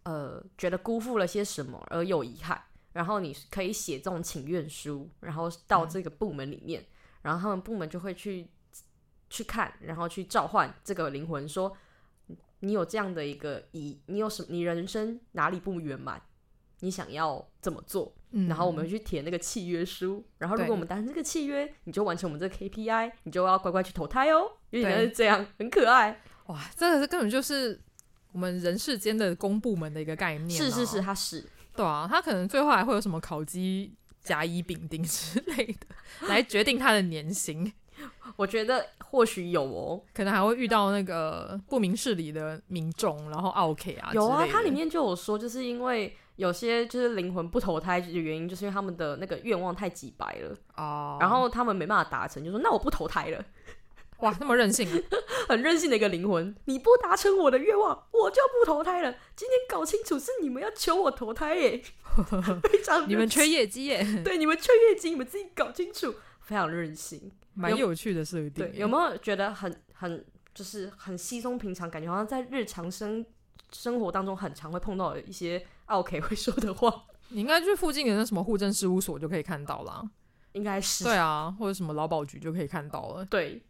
[0.04, 2.62] 呃觉得辜负了些什么而有遗憾，
[2.92, 6.86] 然后你可以写这种请愿书，然后到这个部门里面，嗯、
[7.22, 8.48] 然后他们部门就会去
[9.28, 11.76] 去看，然后去召唤这个灵魂，说
[12.60, 16.22] 你有这样的一个遗，你有什么，你人生哪里不圆满，
[16.80, 18.12] 你想要怎么做？
[18.48, 24.50] 然后我们去填那个契约书，然后如果我们达成这个契约，你就完成我们这个 KPI，你就要乖乖去投胎哦。
[24.68, 26.20] 因为是这样，很可爱。
[26.46, 27.80] 哇，这个是根本就是
[28.32, 30.50] 我们人世间的公部门的一个概念。
[30.50, 31.42] 是是是，他是。
[31.74, 37.72] 对啊，他可能最后还会有什么考绩、甲乙丙丁之类的，来决定他的年薪。
[38.36, 44.10] 我觉得或许有哦，可能还会遇到那个不明事理的民众，然后 OK 啊。
[44.12, 46.14] 有啊，它里面就有说，就是因为。
[46.36, 53.44] 有些就是灵魂不投胎的原因，就是因为他们的那个愿望太几白了哦，然后他们没办法达成，就说那我不投胎了。
[54.20, 54.88] 哇，那么任性，
[55.46, 59.12] 很任性的一个灵魂，你不达成我的愿望，我就不投胎了。
[59.34, 61.82] 今天搞清楚是你们要求我投胎耶，
[62.64, 68.52] 非常你们缺业绩耶，对，你们缺业绩，你们自己搞清楚，非常任性，蛮有趣的设定。
[68.52, 70.24] 对，有没有觉得很很
[70.54, 73.22] 就是很稀松平常，感觉好像在日常生
[73.70, 75.66] 生活当中很常会碰到的一些。
[75.86, 80.02] OK 会说的话，你应该去附近的那什么户政事务所就可以看到啦。
[80.52, 83.24] 应该是对啊，或者什么劳保局就可以看到了。
[83.26, 83.62] 对，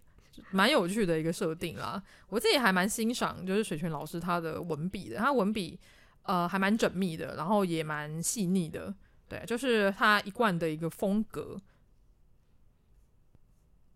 [0.51, 2.01] 蛮有趣的一个设定啦。
[2.29, 5.79] 我自己还蛮欣赏，就是水泉老师他的文笔的，他文笔
[6.23, 8.95] 呃还蛮缜密的，然后也蛮细腻的。
[9.29, 11.61] 对，就是他一贯的一个风格。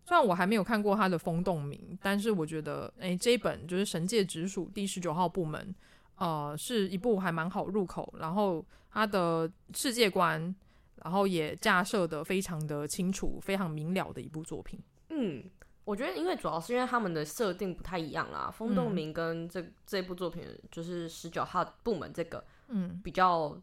[0.05, 5.73] 虽然我还没有看过他的《风动名》，但是我觉得，哎，这一本就是《神界直属第十九号部门》。
[6.21, 10.55] 呃，是一部还蛮好入口，然后它的世界观，
[10.97, 14.79] 然后也架设的非常的清楚，非常明了的一部作品。
[15.09, 15.43] 嗯，
[15.83, 23.59] 我觉得因为主要是因为他们的设定不太一样啦，风动明跟这、嗯、这部作品就是十九号部门这个，嗯，比较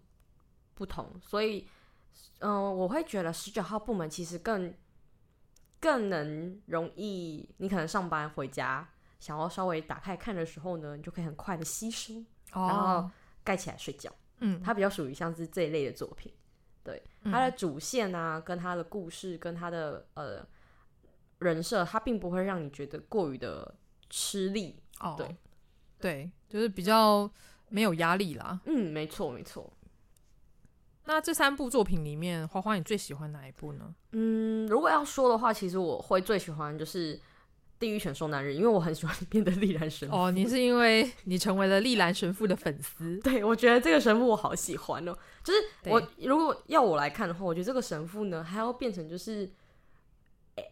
[0.75, 1.65] 不同，嗯、所以，
[2.41, 4.75] 嗯、呃，我会觉得十九号部门其实更
[5.79, 8.89] 更能容易，你可能上班回家
[9.21, 12.25] 想要稍微打开看的时候呢，你就可以很快的吸收。
[12.67, 13.11] 然后
[13.45, 16.33] 盖起来睡觉，嗯，它比较属于像是这一类的作品，
[16.83, 20.47] 对，它的主线啊，跟它的故事，跟它的呃
[21.39, 23.75] 人设，它并不会让你觉得过于的
[24.11, 25.37] 吃力，哦，对，
[25.99, 27.31] 对，就是比较
[27.69, 29.73] 没有压力啦，嗯，没错没错。
[31.05, 33.95] 那这三部作品里面，花花你最喜欢哪一部呢？
[34.13, 37.21] 嗯，如果要说的话，其实我会最喜欢就是。
[37.79, 40.17] 地狱犬受难日，因为我很喜欢里面的丽兰神父。
[40.17, 43.17] 哦，你是因为你成为了丽兰神父的粉丝？
[43.23, 45.17] 对，我觉得这个神父我好喜欢哦。
[45.45, 49.49] 就是我如果要我来看的话，我觉得这个神父呢，还要变成就是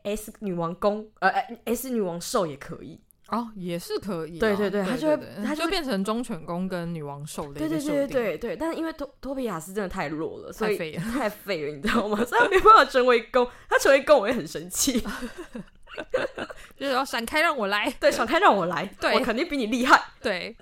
[0.02, 1.30] S 女王公，呃
[1.64, 3.00] ，S 女王兽也可以。
[3.28, 4.38] 哦，也是可以。
[4.38, 7.68] 对对对，他就会，他就变成忠犬攻跟女王兽的一个。
[7.68, 12.16] 对对对对对，但是因为托托比亚斯真的太弱了，所以太废了，太废了，你知道吗？
[12.24, 15.02] 所以他没办法成为公，他成为公我也很生气。
[16.76, 17.90] 就是要闪开，让我来。
[17.98, 18.84] 对，闪开，让我来。
[19.00, 20.00] 对，我肯定比你厉害。
[20.20, 20.54] 对，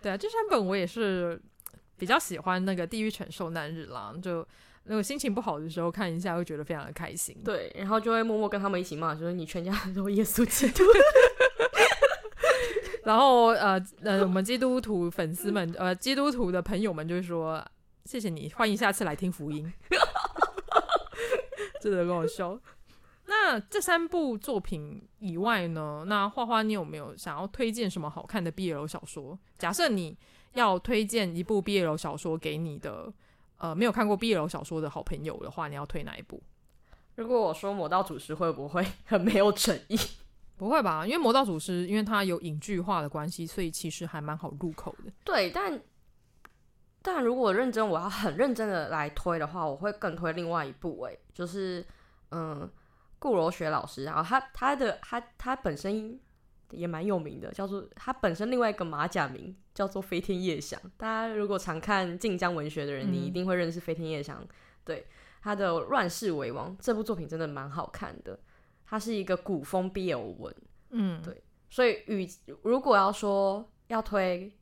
[0.00, 1.40] 对啊，这三本我也是
[1.96, 4.46] 比较喜欢那个《地狱犬受难日》啦，就
[4.84, 7.36] 那个心情不好的时候看一下，会觉得非常的开心。
[7.44, 10.84] 对，然后就会默默跟他们一起骂，说你全家都耶稣基督。
[13.04, 17.62] 然后呃呃，我们基督徒粉丝们，呃，基督徒的朋友们就会说
[18.06, 19.70] ：“谢谢你，欢迎下次来听福音。”
[21.82, 22.58] 真的很好笑。
[23.26, 26.04] 那这三部作品以外呢？
[26.06, 29.38] 那花花，你有没有想要推荐什么好看的 BL 小说？
[29.58, 30.16] 假设你
[30.52, 33.12] 要推荐一部 BL 小说给你的
[33.58, 36.42] 呃没有看过 BL 小说的好朋友的话，你要推哪一部？
[37.14, 39.96] 如果我说《魔道祖师》，会不会 很没有诚意？
[40.56, 41.06] 不会吧？
[41.06, 45.10] 因为《魔道祖师》因为它有影剧化的关系，所以其实还蛮好入口的。
[45.24, 45.80] 对，但
[47.02, 51.00] 但如果认真，我要很认真的来推的话，我会更推另外一部。
[51.02, 51.84] 哎，就是
[52.30, 52.70] 嗯，
[53.24, 56.20] 顾柔学老师，然后他他的他他本身
[56.72, 60.78] 也蛮有名的，叫做他本身另外一个马甲名叫做飞天夜翔。
[60.98, 64.46] 大家如果常看晋江文学的人，嗯、你一定会认识飞天夜翔。
[64.84, 65.06] 对，
[65.40, 68.38] 他的《乱世为王》这部作品真的蛮好看的。
[68.84, 70.54] 它是一个古风 BL 文，
[70.90, 72.28] 嗯，对，所以与
[72.62, 74.54] 如果要说要推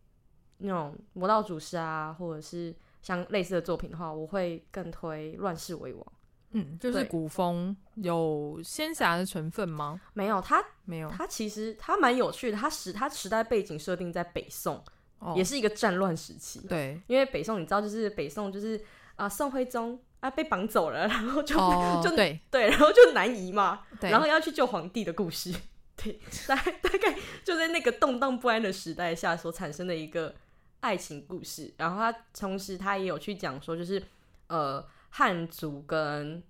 [0.58, 6.04] 那种魔道祖师啊，或者是像类似的作品的话，我会更推《乱世为王》。
[6.52, 10.00] 嗯，就是古风有仙侠的成分吗？
[10.14, 12.56] 没有，它没有，它其实它蛮有趣的。
[12.56, 14.82] 它时它时代背景设定在北宋，
[15.18, 16.60] 哦，也是一个战乱时期。
[16.68, 18.76] 对，因为北宋你知道，就是北宋就是
[19.16, 19.98] 啊，呃，宋徽宗。
[20.22, 25.52] 啊，被绑走了，然后就、oh, 就对对，然后就南移嘛，对然后要去救皇帝的故事，
[26.00, 30.32] 对，大 大概就在那个动荡不安的时代下所产生的一个
[30.78, 31.74] 爱情故事。
[31.76, 34.00] 然后他同时他也有去讲说，就是
[34.46, 36.42] 呃汉族跟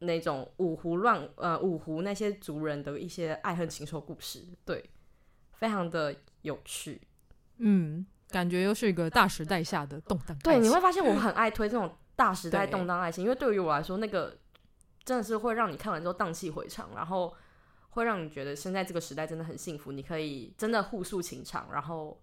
[0.00, 4.84] 那种五胡乱呃五胡那些族人的一些爱恨情仇故事，对，
[5.52, 7.00] 非常的有趣，
[7.58, 10.36] 嗯，感觉又是一个大时代下的动荡。
[10.38, 11.94] 对，你会发现我很爱推这种。
[12.18, 14.36] 大时代动荡爱情，因为对于我来说，那个
[15.04, 17.32] 真的是会让你看完之后荡气回肠，然后
[17.90, 22.20] 会让你觉得现在这个时代真的很幸福，你可以真的互诉情长，然后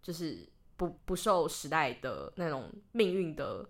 [0.00, 0.48] 就是
[0.78, 3.68] 不不受时代的那种命运的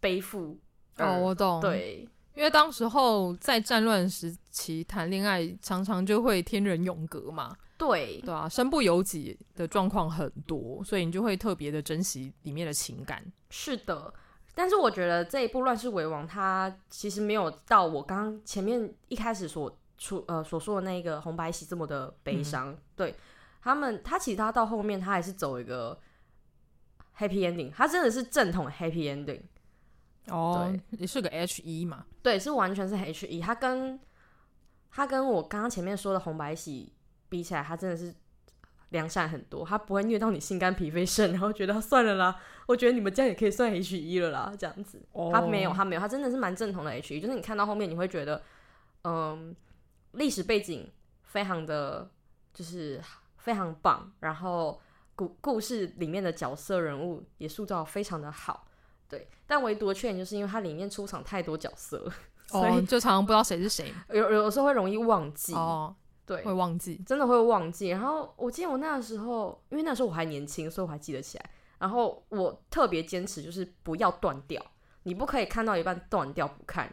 [0.00, 0.58] 背负。
[0.98, 1.60] 哦，我懂。
[1.60, 7.56] 对，因为当时候在战乱时期谈恋爱，常常就会天人永隔嘛。
[7.78, 13.24] 对，对啊，身不由己的状况很多，所以你就会特别的珍惜里面的情感。
[13.48, 14.12] 是的。
[14.54, 22.70] 但是我觉得这一部《乱世为王》，它其实没有到我刚刚前面一开始所出呃所说的那个红白喜这么的悲伤。
[22.72, 23.14] 嗯、对
[23.62, 25.98] 他们，他其实他到后面他还是走一个
[27.16, 29.40] happy ending，他真的是正统 happy ending。
[30.28, 32.04] 哦，对也是个 H E 嘛？
[32.22, 33.40] 对，是完全是 H E。
[33.40, 33.98] 他跟
[34.90, 36.92] 他跟我刚刚前面说的红白喜
[37.28, 38.14] 比起来，他真的是。
[38.90, 42.36] 良善很多，他不会虐到你心肝脾肺肾，然后觉得算了啦。
[42.66, 45.00] 我觉得你们这样也可以算 H E 了啦，这样子。
[45.12, 45.32] Oh.
[45.32, 47.20] 他没有，他没有，他真的是蛮正统的 H E。
[47.20, 48.42] 就是你看到后面，你会觉得，
[49.04, 49.54] 嗯，
[50.14, 50.90] 历史背景
[51.22, 52.10] 非常的，
[52.52, 53.00] 就是
[53.36, 54.12] 非常棒。
[54.18, 54.82] 然后
[55.14, 58.66] 故故事里面的角色人物也塑造非常的好，
[59.10, 59.28] 对。
[59.46, 62.10] 但唯独的缺点就是因为它里面出场太多角色，
[62.46, 65.88] 所以、oh, 就常常不知道谁是谁， 有有时候会容易忘记哦。
[65.88, 65.96] Oh.
[66.26, 67.88] 对，会忘记，真的会忘记。
[67.88, 71.50] 然后我记得我那个时候，因为那时候我还年轻，所以我还记得起来。
[71.80, 74.64] 然后我特别坚持，就是不要断掉，
[75.02, 76.88] 你不可以看到一半断掉不看，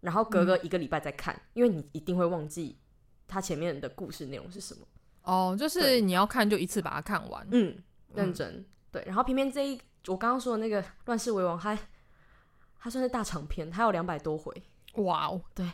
[0.00, 2.76] 然后隔个一个礼拜再看，嗯、因为你一定会忘记
[3.26, 4.80] 它前面的故事内容是什么。
[5.22, 7.48] 哦，就是你要看就一次把它看完。
[7.52, 7.82] 嗯，
[8.12, 8.56] 认真。
[8.56, 11.82] 嗯、对，然后偏偏这一我刚刚说的那个《乱世为王》还，它
[12.80, 14.52] 它算是大长篇，它有两百多回。
[14.94, 15.70] 哇哦，对。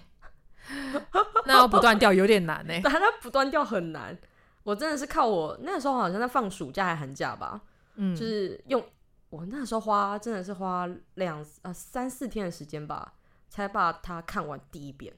[1.47, 2.81] 那要不断掉有点难呢、 欸。
[2.83, 4.19] 它不断掉很难。
[4.65, 7.61] 我真的是靠我那时候好像在放暑假还寒假吧，
[7.95, 8.85] 嗯，就是用
[9.31, 13.15] 我那时候花真的是花两呃三四天的时间吧，
[13.49, 15.15] 才把它看完第一遍。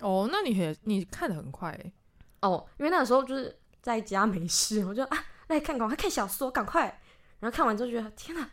[0.00, 1.92] 哦，那你很你看的很快、欸、
[2.40, 5.18] 哦，因为那个时候就是在家没事，我就啊
[5.48, 6.98] 来看赶快看小说，赶快，
[7.40, 8.48] 然后看完之后觉得天哪，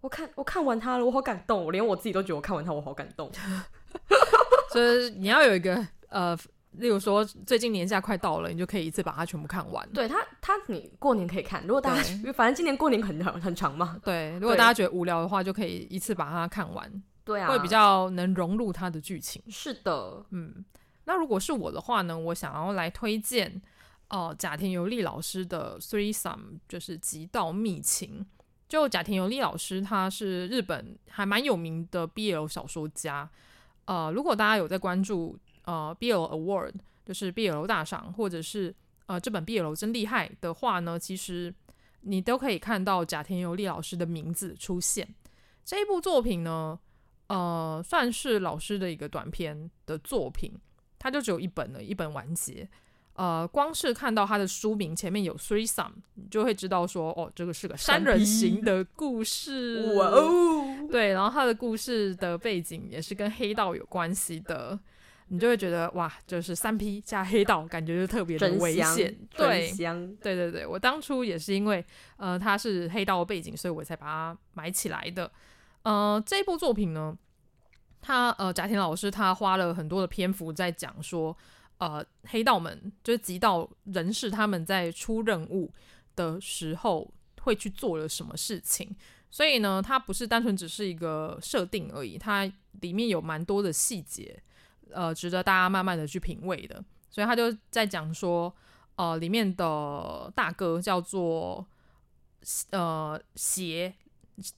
[0.00, 3.30] 我看我看完它了，我好感动，我连我自己都觉得我看完它我好感动。
[4.72, 6.38] 所以你要有一个呃，
[6.72, 9.88] 例如说最近年假快到了，你就可以一次把它全部看完。
[9.92, 11.62] 对它，它你过年可以看。
[11.66, 12.02] 如果大家
[12.34, 13.98] 反正今年过年很很很长嘛。
[14.04, 17.02] 对，如果大家觉得无聊的话，就可以一次把它看完。
[17.24, 19.42] 对啊，会比较能融入它的剧情。
[19.48, 20.64] 是的，嗯，
[21.04, 23.60] 那如果是我的话呢，我想要来推荐
[24.10, 26.36] 哦，甲田由利老师的《Threesome》，
[26.68, 28.26] 就是极道密情。
[28.68, 33.28] 就甲田由利老师，他是日本还蛮有名的 BL 小说家。
[33.86, 38.74] 呃，如果大家有在关注呃 BL Award，就是 BL 大赏，或者是
[39.06, 41.54] 呃这本 BL 真厉害的话呢，其实
[42.02, 45.14] 你都可以看到甲田由利老师的名字出现。
[45.64, 46.78] 这一部作品呢，
[47.28, 50.52] 呃，算是老师的一个短篇的作品，
[50.98, 52.68] 它就只有一本了，一本完结。
[53.18, 59.92] 呃，光是看到他的书名前面有 threesome，你就会知道说，哦，这个是个三人行的故事。
[59.96, 64.78] 哇哦， 对，然后他的故事的背景也是跟黑道有关系的，
[65.26, 69.12] 你就会觉得哇，就是三 P 加黑道，感觉就特别的危险。
[69.36, 69.68] 对，
[70.22, 71.84] 对对对，我当初也是因为
[72.18, 75.28] 呃他是黑道背景，所以我才把它买起来的。
[75.82, 77.18] 呃，这部作品呢，
[78.00, 81.36] 他呃贾田老师他花了很多的篇幅在讲说。
[81.78, 85.72] 呃，黑道们就是极道人士，他们在出任务
[86.16, 87.08] 的时候
[87.42, 88.96] 会去做了什么事情？
[89.30, 92.50] 所以呢，它不是单纯只是一个设定而已，它
[92.80, 94.42] 里面有蛮多的细节，
[94.90, 96.84] 呃，值得大家慢慢的去品味的。
[97.10, 98.52] 所以他就在讲说，
[98.96, 101.64] 呃，里面的大哥叫做
[102.70, 103.94] 呃邪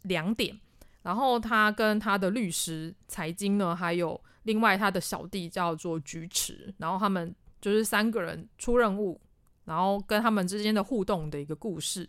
[0.02, 0.58] 两点，
[1.02, 4.18] 然后他跟他的律师财经呢，还有。
[4.44, 9.20] 另外，他的小弟叫做菊池，然后他们就是三个人出任务，
[9.66, 12.08] 然后跟他们之间的互动的一个故事。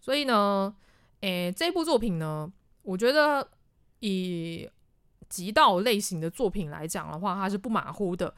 [0.00, 0.74] 所以呢，
[1.20, 2.50] 诶，这部作品呢，
[2.82, 3.46] 我觉得
[3.98, 4.66] 以
[5.28, 8.34] 极道类型的作品来讲的话，它是不马虎的。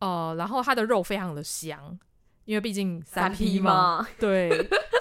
[0.00, 1.96] 呃，然后它的肉非常的香，
[2.44, 4.50] 因为毕竟三 P 嘛，吗对，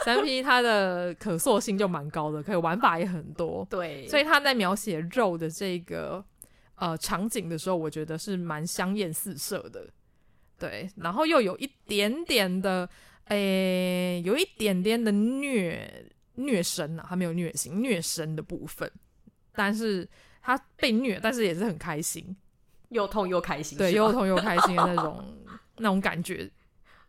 [0.06, 3.68] 三 P 它的可塑性就蛮高的，可以玩法也很多。
[3.70, 6.24] 对，所以他在描写肉的这个。
[6.76, 9.88] 呃，场景的时候，我觉得是蛮香艳四射的，
[10.58, 12.90] 对，然后又有一点点的，
[13.26, 18.92] 诶、欸，有一点点的虐虐身啊，他没有虐心虐身的部分，
[19.54, 20.08] 但是
[20.42, 22.36] 他被虐，但是也是很开心，
[22.90, 25.24] 又痛又开心，对，又痛又开心的那种
[25.78, 26.50] 那种感觉，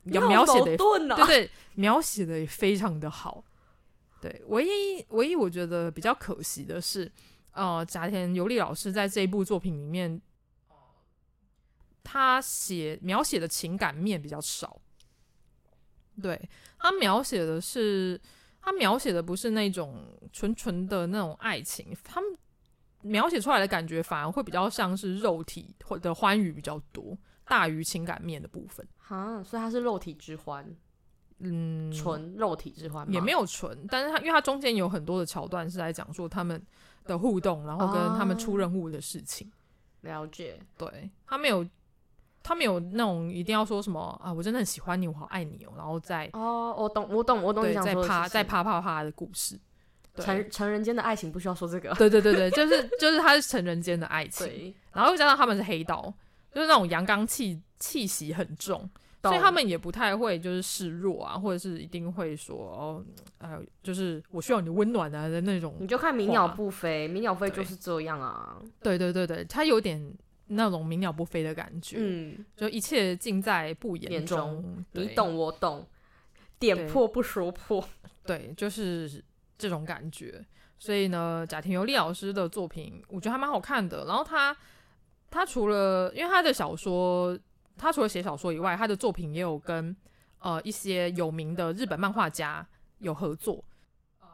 [0.02, 3.42] 描写的对对，描写的也非常的好，
[4.20, 7.10] 对，唯一唯一我觉得比较可惜的是。
[7.54, 10.20] 呃，甲田由利老师在这一部作品里面，
[12.02, 14.80] 他写描写的情感面比较少。
[16.20, 16.48] 对，
[16.78, 18.20] 他描写的是，
[18.60, 22.36] 他描写的不是那种纯纯的那种爱情，他们
[23.02, 28.84] 描写出来的感觉反而会比较像是肉体或的欢愉比较多，大于情感面的部分。
[28.98, 30.76] 哈，所以他是肉体之欢，
[31.38, 36.60] 嗯，纯肉体之欢也没有纯，但是他因为他中间有很多的桥段是在讲说他们。
[37.06, 39.52] 的互动，然后跟他们出任务的事情，哦、
[40.02, 40.58] 了解。
[40.76, 41.66] 对，他没有，
[42.42, 49.58] 他没有那种一定要说什么啊，我真的很喜欢你，我好爱你哦，然后再哦，我懂，我懂，我懂你想说的，再啪，再啪啪啪的故事。
[50.16, 51.92] 成成人间的爱情不需要说这个。
[51.94, 56.02] 对对对对，就是就是他是成人间的爱情，然后又加上他们是黑道，
[56.52, 58.88] 就是那种阳刚气气息很重。
[59.30, 63.04] 所以他们也不太会就是示弱啊，或者是一定会说哦，
[63.38, 65.76] 哎，就是我需要你的温暖啊的那种。
[65.80, 68.60] 你就看鸣鸟不飞，鸣鸟飞就是这样啊。
[68.82, 70.12] 对对对对，它有点
[70.48, 71.96] 那种鸣鸟不飞的感觉。
[71.98, 74.62] 嗯，就一切尽在不言中。
[74.62, 75.86] 中你懂我懂，
[76.58, 77.82] 点破不说破。
[78.26, 79.22] 对，就是
[79.56, 80.44] 这种感觉。
[80.78, 84.04] 所以呢，甲田由利老师的作品，我觉得还蛮好看的。
[84.06, 84.54] 然后他
[85.30, 87.38] 他除了因为他的小说。
[87.76, 89.94] 他除了写小说以外，他的作品也有跟
[90.38, 92.66] 呃一些有名的日本漫画家
[92.98, 93.64] 有合作。
[94.20, 94.28] 呃，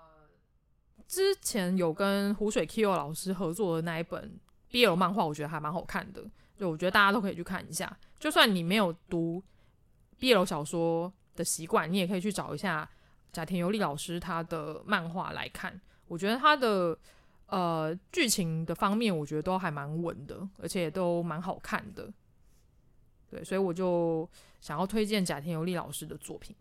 [1.07, 4.38] 之前有跟湖水 Kyo 老师合作的那一本
[4.70, 6.24] BL 漫画，我觉得还蛮好看的。
[6.57, 9.43] 就我觉得大家都可以去看一下，就算你没有读
[10.18, 12.88] BL 小说的习惯，你也可以去找一下
[13.32, 15.80] 贾田由利老师他的漫画来看。
[16.07, 16.97] 我觉得他的
[17.47, 22.12] 呃剧情的方面，我觉得都还蛮稳的，而且都蛮好看的。
[23.31, 24.28] 对，所以我就
[24.61, 26.55] 想要推荐贾天尤利老师的作品。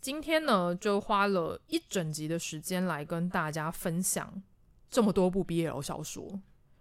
[0.00, 4.42] 今天呢，就花了一整集的时间来跟大家分享
[4.88, 6.40] 这么多部 BL 小说。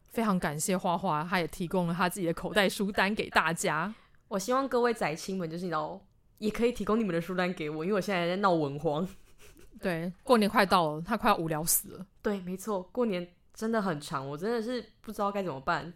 [0.09, 3.93] 非常感谢花花，他也提供了他自己的口袋书单给大家。
[4.29, 5.99] 我希望各位宅青们，就是你知道，
[6.37, 9.07] 也可以提供你们的书单给我，因为我现在在闹文荒。
[9.81, 12.05] 对，过年快到了，他快要无聊死了。
[12.21, 15.93] 对，没错，过年真的很长，我真的是不知道该怎么办。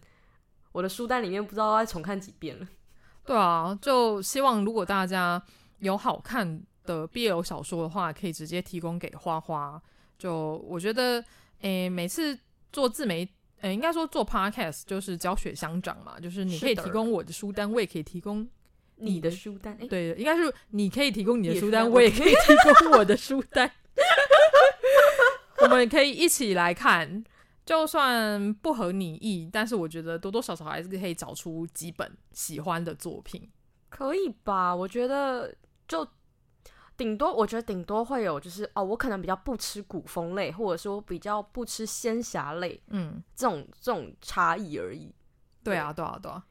[0.71, 2.67] 我的书单里面不知道要重看几遍了。
[3.25, 5.41] 对啊，就希望如果大家
[5.79, 9.81] 有好看的 BL 小说的话，可以直接提供给花花。
[10.17, 11.23] 就我觉得，
[11.61, 12.37] 诶，每次
[12.71, 13.27] 做自媒，
[13.61, 18.47] 呃，应该说做 podcast 就是教学相长嘛，就是你可以提供我的书单，我也可以提供
[18.97, 19.75] 你的书单。
[19.79, 23.71] 诶对，应该是你可以提供你的书单，我也可以提供我的书单。
[25.61, 27.23] 我们可以一起来看，
[27.71, 33.49] 就算不合你意，但是我觉得多多少少还是可以找出几本喜欢的作品，
[33.87, 34.75] 可以吧？
[34.75, 35.55] 我觉得
[35.87, 36.05] 就。
[36.97, 45.11] 顶多我觉得顶多会有就是哦，我可能比较不吃古风类，或者说比较不吃仙侠类，嗯，这种这种差异而已。
[45.63, 46.43] 对啊，对啊，对啊，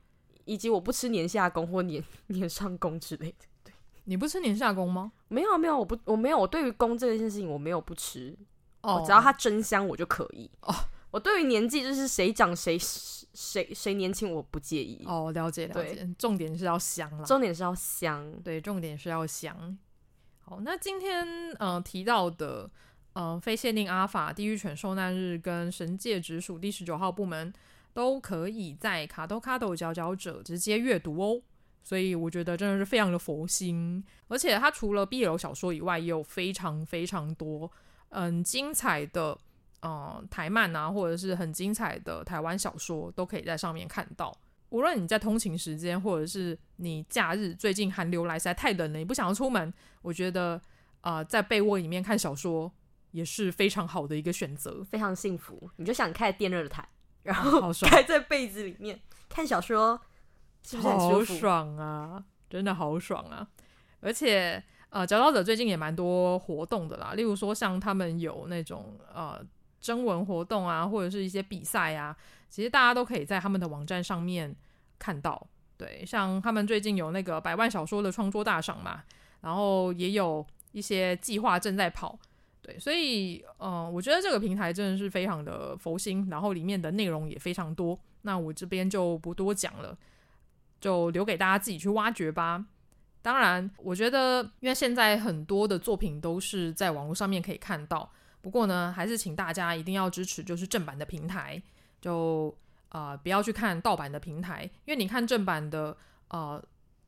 [0.47, 3.47] 以及我不吃年下宫或年年上宫之类的。
[3.63, 3.73] 对，
[4.05, 5.13] 你不吃年下宫吗？
[5.29, 8.37] 没有没有，我不我没有，我对于宫这件事情我没有不吃
[8.81, 10.75] 哦，只要它真香我就可以哦。
[11.11, 19.79] 我对于年纪就是谁长谁谁谁年轻我不介意哦，了解了解，重点是要香啦，重点是要香，对，重点是要香。
[20.41, 21.27] 好，那今天
[21.59, 22.71] 呃提到的
[23.13, 27.53] 呃非限定阿法地狱犬受难日跟神界直属第十九号部门
[27.93, 31.43] 都可以在卡都卡都佼佼者直接阅读哦，
[31.83, 37.71] 所以我觉得真的是非常的佛心，而且它除了 BL 小说以外，也有非常非常多
[38.11, 39.37] 嗯精彩的
[39.81, 44.37] 呃台漫啊，或者是很精彩的台湾小说都可以在上面看到。
[44.71, 50.53] 无论你在通勤时间，或者是你假日，最近寒流来实在太冷了，你不想要出门，我觉得
[51.01, 52.73] 啊、呃，在被窝里面看小说
[53.11, 55.69] 也是非常好的一个选择，非常幸福。
[55.75, 56.89] 你就想开电热毯，
[57.25, 60.01] 然后盖在被子里面看小说，
[60.63, 60.89] 是不是？
[60.89, 63.49] 好爽啊，真的好爽啊！
[63.99, 69.45] 而且呃，佼佼者最近也蛮多活动的啦，例如说像他们有那种呃。
[69.81, 72.17] 征文活动啊，或者是一些比赛啊，
[72.49, 74.55] 其实大家都可以在他们的网站上面
[74.99, 75.47] 看到。
[75.77, 79.03] 对，像他们最近有那个百万小说的创作大赏嘛，
[79.41, 82.19] 然后也有一些计划正在跑。
[82.61, 87.99] 对，所以嗯、呃，我觉得这个平台真的是非常的佛心，然后里面的内容也非常多。
[88.21, 89.97] 那我这边就不多讲了，
[90.79, 92.63] 就留给大家自己去挖掘吧。
[93.23, 98.13] 当然，我觉得因为现在很多的作品都是在网络上面可以看到。
[98.43, 101.63] 不过呢，还是请大家一定要支持，就是正版的平台，
[102.01, 102.57] 就
[102.89, 105.97] 呃不要去看盗版的平台，因为你看正版的，
[106.29, 106.63] 呃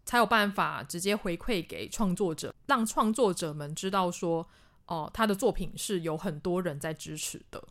[0.05, 4.47] 才有办法直接回馈给创作者，让创作者们知道说，
[4.87, 7.63] 哦、呃，他的作品是有很多人在支持的。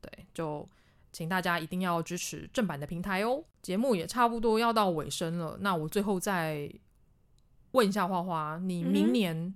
[0.00, 0.68] 对，就
[1.10, 3.42] 请大家一定要支持正版的平台哦。
[3.62, 6.70] 节目也差不多要到尾声了，那我最后再
[7.72, 9.54] 问一下花花，你明年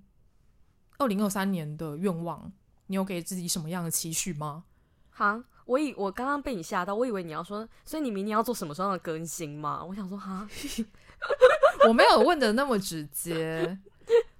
[0.98, 2.50] 二零二三年的愿望？
[2.92, 4.64] 你有给自己什么样的期许吗？
[5.12, 9.82] 哈，我以我刚刚被你吓到，我以为你要说，所以你明年要做什么时候的更新吗？
[9.82, 10.46] 我想说，哈，
[11.88, 13.78] 我没有问的那么直接，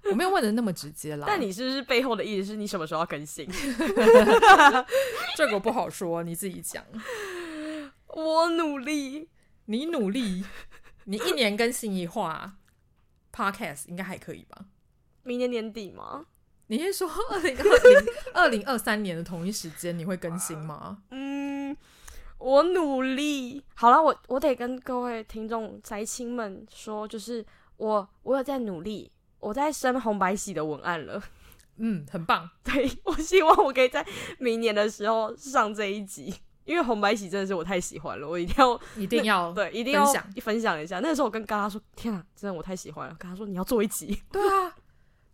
[0.03, 1.25] 我没有问的那么直接啦。
[1.27, 3.49] 但你是不是背后的意思是你什么时候要更新？
[5.35, 6.85] 这个不好说，你自己讲。
[8.09, 9.29] 我努力，
[9.65, 10.45] 你努力，
[11.05, 12.57] 你一年更新一话
[13.33, 14.65] ，Podcast 应该还可以吧？
[15.23, 16.27] 明年年底吗？
[16.67, 20.97] 你是说二零二零二零二三年的同一时间你会更新吗？
[21.11, 21.75] 嗯，
[22.37, 23.63] 我努力。
[23.75, 27.45] 好了，我我得跟各位听众宅青们说，就是
[27.77, 31.21] 我我有在努力，我在生红白喜的文案了。
[31.77, 32.49] 嗯，很棒。
[32.63, 34.05] 对，我希望我可以在
[34.39, 36.33] 明年的时候上这一集，
[36.65, 40.99] 因为红白喜真的是我太喜欢了，我一定要一定要 对一定要分享分享一下。
[41.01, 44.73] 那个时候我跟嘎嘎说：“天啊，真的我太喜欢了。”嘎嘎说：“你要做一集。”对啊。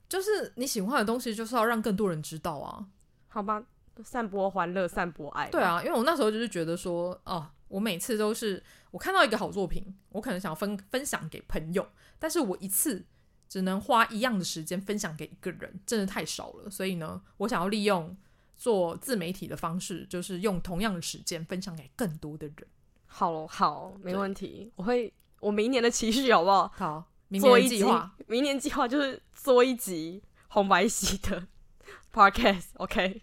[0.10, 2.88] 就是你喜欢的东西，就是要让更多人知道啊，
[3.30, 3.64] 好吧？
[4.04, 5.50] 散播欢乐，散播爱。
[5.50, 11.86] 对啊，因为我那时候就是觉得说，哦，我每次都是我看到一个好作品，我可能想分分享给朋友，
[12.18, 13.06] 但是我一次
[13.48, 16.70] 只能花一样的时间分享给一个人，真的太少了。
[16.70, 18.18] 所以呢，我想要利用
[18.56, 22.68] 做自媒体的方式，就是用同样的时间分享给更多的人。
[23.06, 26.72] 好好，没问题，我会，我明年的期许好不好？
[26.76, 27.09] 好。
[27.38, 31.46] 做一计划，明年计划就是做一集红白喜的
[32.14, 33.22] podcast，OK？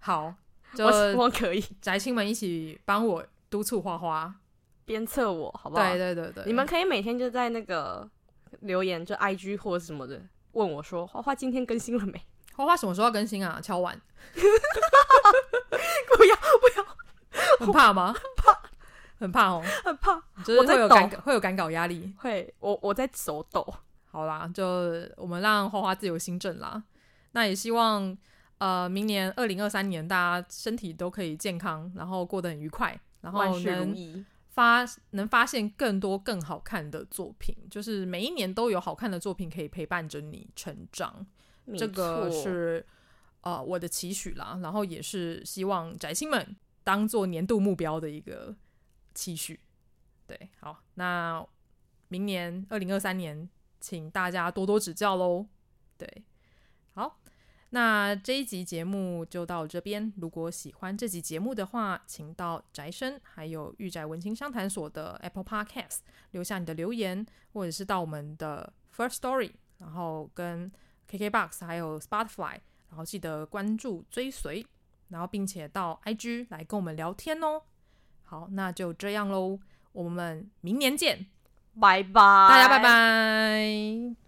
[0.00, 0.34] 好，
[0.78, 4.34] 我希望可以，宅青们一起帮我督促花花，
[4.84, 5.82] 鞭策我，好不好？
[5.82, 8.08] 对对对对，你们可以每天就在那个
[8.60, 10.20] 留言，就 IG 或者什么的
[10.52, 12.20] 问我说，花花今天更新了没？
[12.54, 13.60] 花花什么时候要更新啊？
[13.62, 14.00] 敲碗，
[14.34, 14.40] 不
[16.24, 16.86] 要不要，
[17.60, 18.14] 很怕吗？
[19.18, 19.18] 怕。
[19.18, 23.66] 很怕哦， 很怕，就是会有赶会有赶稿压力，会，我我在手抖。
[24.04, 24.64] 好啦，就
[25.16, 26.82] 我们让花花自由心证啦。
[27.32, 28.16] 那也希望
[28.58, 41.26] 呃，明年二零二三年大家身体都可以健康，然后过得很愉快，然后能发能发现更多更好看的作品，就是每一年都有好看的作品可以陪伴着你成长。
[41.76, 42.84] 这个是
[43.40, 48.54] 呃我的期许啦，然后也是希望宅青们当做年度目标的一个。
[49.16, 49.58] 期许。
[50.28, 51.44] 对，好，那
[52.06, 53.48] 明年二零二三年，
[53.80, 55.46] 请大家多多指教喽。
[55.98, 56.24] 对，
[56.94, 57.18] 好。
[57.70, 60.12] 那这一集节目就到这边。
[60.18, 65.98] 如果喜欢这集节目的话，请到宅生还有御宅文青商谈所的 Apple Podcast
[66.30, 70.70] 留下你的留言，或者是到我们的 First Story，然后跟
[71.10, 74.64] KKBox 还有 Spotify，然后记得关注追随，
[75.08, 77.62] 然后并且到 IG 来跟我们聊天哦。
[78.26, 79.58] 好，那就这样喽，
[79.92, 81.26] 我们明年见，
[81.80, 84.25] 拜拜，大家拜拜。